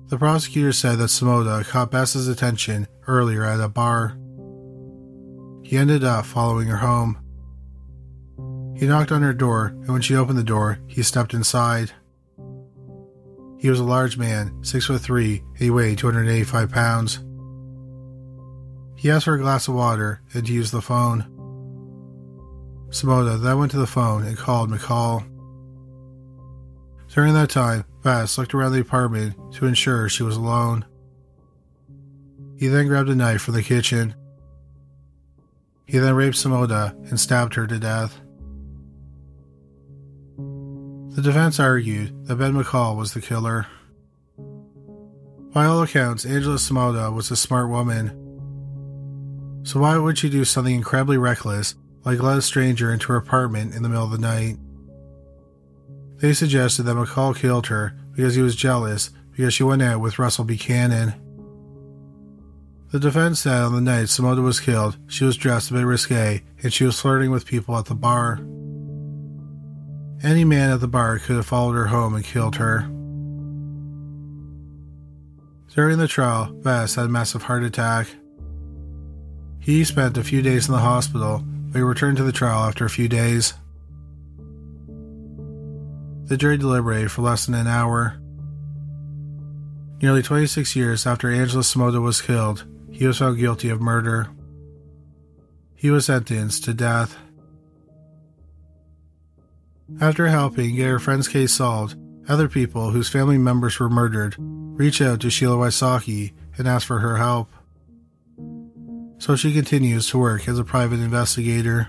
The 0.08 0.18
prosecutor 0.18 0.72
said 0.72 0.98
that 1.00 1.06
Samota 1.06 1.66
caught 1.66 1.92
Bess's 1.92 2.28
attention 2.28 2.88
earlier 3.08 3.44
at 3.44 3.60
a 3.60 3.68
bar. 3.68 4.18
He 5.64 5.78
ended 5.78 6.04
up 6.04 6.26
following 6.26 6.68
her 6.68 6.78
home. 6.78 7.18
He 8.78 8.86
knocked 8.86 9.12
on 9.12 9.22
her 9.22 9.34
door, 9.34 9.68
and 9.68 9.90
when 9.90 10.02
she 10.02 10.16
opened 10.16 10.38
the 10.38 10.44
door, 10.44 10.80
he 10.88 11.02
stepped 11.02 11.34
inside. 11.34 11.92
He 13.58 13.70
was 13.70 13.80
a 13.80 13.86
large 13.86 14.18
man, 14.18 14.64
six 14.64 14.86
foot 14.86 15.02
three, 15.02 15.40
and 15.40 15.58
he 15.58 15.70
weighed 15.70 15.98
285 15.98 16.70
pounds. 16.70 17.20
He 19.06 19.12
asked 19.12 19.26
for 19.26 19.36
a 19.36 19.40
glass 19.40 19.68
of 19.68 19.76
water 19.76 20.20
and 20.34 20.48
to 20.48 20.52
use 20.52 20.72
the 20.72 20.82
phone. 20.82 21.26
Samota 22.90 23.40
then 23.40 23.60
went 23.60 23.70
to 23.74 23.78
the 23.78 23.86
phone 23.86 24.26
and 24.26 24.36
called 24.36 24.72
McCall. 24.72 25.24
During 27.14 27.36
that 27.36 27.52
time, 27.52 27.86
Bess 28.02 28.40
looked 28.40 28.56
around 28.56 28.72
the 28.72 28.82
apartment 28.82 29.36
to 29.54 29.68
ensure 29.68 30.10
she 30.10 30.24
was 30.24 30.38
alone. 30.38 30.86
He 32.58 32.68
then 32.68 32.88
grabbed 32.88 33.10
a 33.10 33.16
knife 33.16 33.44
from 33.44 33.54
the 33.54 33.62
kitchen. 33.62 34.16
He 35.86 36.00
then 36.00 36.16
raped 36.16 36.38
Samota 36.38 36.94
and 37.08 37.20
stabbed 37.20 37.54
her 37.54 37.68
to 37.68 37.78
death. 37.78 38.20
The 41.16 41.22
defense 41.22 41.60
argued 41.60 42.26
that 42.26 42.38
Ben 42.38 42.56
McCall 42.56 42.98
was 42.98 43.14
the 43.14 43.22
killer. 43.22 43.68
By 45.54 45.66
all 45.66 45.84
accounts, 45.84 46.26
Angela 46.26 46.56
Samota 46.56 47.14
was 47.14 47.30
a 47.30 47.36
smart 47.36 47.70
woman. 47.70 48.25
So 49.66 49.80
why 49.80 49.98
would 49.98 50.20
she 50.20 50.30
do 50.30 50.46
something 50.46 50.76
incredibly 50.76 51.18
reckless, 51.18 51.74
like 52.04 52.22
let 52.22 52.38
a 52.38 52.42
stranger 52.44 52.94
into 52.94 53.08
her 53.08 53.16
apartment 53.16 53.74
in 53.74 53.82
the 53.82 53.90
middle 53.90 54.06
of 54.06 54.12
the 54.12 54.20
night? 54.20 54.58
They 56.18 56.34
suggested 56.34 56.84
that 56.84 56.96
McCall 56.96 57.36
killed 57.36 57.66
her 57.68 57.96
because 58.16 58.36
he 58.36 58.44
was 58.44 58.56
jealous 58.56 59.10
because 59.32 59.56
she 59.56 59.64
went 59.64 59.82
out 59.82 60.02
with 60.02 60.20
Russell 60.20 60.46
Buchanan. 60.46 61.16
The 62.92 63.00
defense 63.00 63.40
said 63.40 63.64
on 63.64 63.74
the 63.74 63.82
night 63.82 64.06
Samota 64.06 64.44
was 64.44 64.60
killed, 64.60 64.98
she 65.08 65.26
was 65.26 65.36
dressed 65.36 65.72
a 65.72 65.74
bit 65.74 65.84
risque 65.84 66.44
and 66.62 66.72
she 66.72 66.86
was 66.86 67.02
flirting 67.02 67.32
with 67.32 67.48
people 67.48 67.76
at 67.76 67.86
the 67.86 67.96
bar. 67.96 68.36
Any 70.24 70.46
man 70.46 70.70
at 70.70 70.80
the 70.80 70.88
bar 70.88 71.18
could 71.18 71.38
have 71.38 71.48
followed 71.48 71.74
her 71.74 71.88
home 71.88 72.14
and 72.14 72.24
killed 72.24 72.58
her. 72.58 72.82
During 75.74 75.98
the 75.98 76.08
trial, 76.08 76.54
Bess 76.54 76.96
had 76.96 77.06
a 77.06 77.10
massive 77.10 77.42
heart 77.42 77.64
attack. 77.64 78.08
He 79.66 79.84
spent 79.84 80.16
a 80.16 80.24
few 80.24 80.44
days 80.44 80.68
in 80.68 80.74
the 80.74 80.80
hospital, 80.80 81.44
but 81.44 81.80
he 81.80 81.82
returned 81.82 82.18
to 82.18 82.24
the 82.24 82.32
trial 82.32 82.68
after 82.68 82.86
a 82.86 82.90
few 82.90 83.10
days. 83.10 83.56
The 86.26 86.38
jury 86.38 86.58
deliberated 86.58 87.12
for 87.12 87.24
less 87.24 87.48
than 87.48 87.56
an 87.56 87.66
hour. 87.66 88.16
Nearly 90.04 90.22
26 90.22 90.76
years 90.76 91.08
after 91.08 91.32
Angela 91.32 91.64
Samota 91.64 92.00
was 92.00 92.22
killed, 92.22 92.64
he 92.92 93.08
was 93.08 93.18
found 93.18 93.40
guilty 93.40 93.70
of 93.70 93.82
murder. 93.82 94.30
He 95.74 95.90
was 95.90 96.06
sentenced 96.06 96.64
to 96.66 96.76
death. 96.76 97.18
After 100.00 100.28
helping 100.28 100.76
get 100.76 100.90
her 100.90 101.00
friend's 101.00 101.28
case 101.28 101.54
solved, 101.54 101.98
other 102.30 102.48
people 102.48 102.92
whose 102.92 103.10
family 103.10 103.40
members 103.40 103.80
were 103.80 103.90
murdered 103.90 104.36
reach 104.38 105.02
out 105.02 105.22
to 105.22 105.32
Sheila 105.32 105.56
Wysocki 105.56 106.34
and 106.56 106.68
ask 106.68 106.86
for 106.86 107.00
her 107.00 107.18
help. 107.18 107.50
So 109.26 109.36
she 109.36 109.54
continues 109.54 110.08
to 110.10 110.20
work 110.20 110.48
as 110.48 110.60
a 110.60 110.64
private 110.64 111.00
investigator. 111.00 111.88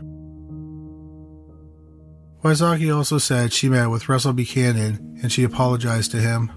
Wysocki 2.43 2.97
also 2.97 3.19
said 3.19 3.53
she 3.53 3.69
met 3.69 3.91
with 3.91 4.09
Russell 4.09 4.33
Buchanan 4.33 5.19
and 5.21 5.31
she 5.31 5.45
apologized 5.45 6.13
to 6.13 6.17
him. 6.17 6.51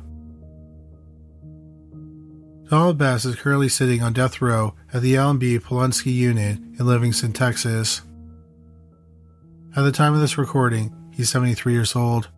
Donald 2.69 2.97
Bess 2.97 3.25
is 3.25 3.35
currently 3.35 3.67
sitting 3.67 4.01
on 4.01 4.13
death 4.13 4.41
row 4.41 4.73
at 4.93 5.01
the 5.01 5.17
Alan 5.17 5.37
B. 5.37 5.59
Polunsky 5.59 6.13
Unit 6.13 6.57
in 6.57 6.85
Livingston, 6.85 7.33
Texas. 7.33 8.01
At 9.75 9.81
the 9.81 9.91
time 9.91 10.13
of 10.13 10.21
this 10.21 10.37
recording, 10.37 10.95
he's 11.11 11.29
73 11.29 11.73
years 11.73 11.93
old. 11.93 12.29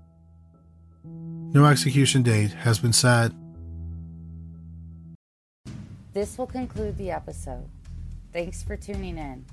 No 1.04 1.66
execution 1.66 2.24
date 2.24 2.54
has 2.54 2.80
been 2.80 2.92
set. 2.92 3.34
This 6.14 6.40
will 6.40 6.48
conclude 6.48 6.98
the 6.98 7.12
episode. 7.12 7.70
Thanks 8.34 8.64
for 8.64 8.78
tuning 8.78 9.18
in. 9.18 9.46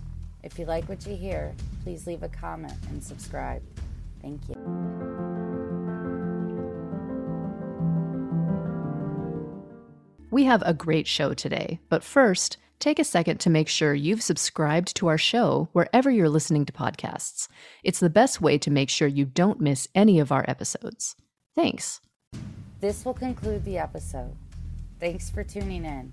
If 0.42 0.58
you 0.58 0.66
like 0.66 0.88
what 0.88 1.06
you 1.06 1.16
hear, 1.16 1.54
please 1.82 2.06
leave 2.06 2.22
a 2.22 2.28
comment 2.28 2.74
and 2.90 3.02
subscribe. 3.02 3.62
Thank 4.22 4.48
you. 4.48 4.54
We 10.30 10.44
have 10.44 10.62
a 10.64 10.74
great 10.74 11.06
show 11.06 11.34
today, 11.34 11.80
but 11.88 12.04
first, 12.04 12.58
take 12.78 12.98
a 12.98 13.04
second 13.04 13.38
to 13.40 13.50
make 13.50 13.66
sure 13.66 13.94
you've 13.94 14.22
subscribed 14.22 14.94
to 14.96 15.08
our 15.08 15.18
show 15.18 15.68
wherever 15.72 16.10
you're 16.10 16.28
listening 16.28 16.64
to 16.66 16.72
podcasts. 16.72 17.48
It's 17.82 17.98
the 17.98 18.10
best 18.10 18.40
way 18.40 18.58
to 18.58 18.70
make 18.70 18.90
sure 18.90 19.08
you 19.08 19.24
don't 19.24 19.60
miss 19.60 19.88
any 19.94 20.20
of 20.20 20.30
our 20.30 20.44
episodes. 20.46 21.16
Thanks. 21.56 22.00
This 22.80 23.04
will 23.04 23.14
conclude 23.14 23.64
the 23.64 23.78
episode. 23.78 24.36
Thanks 25.00 25.30
for 25.30 25.42
tuning 25.42 25.84
in. 25.84 26.12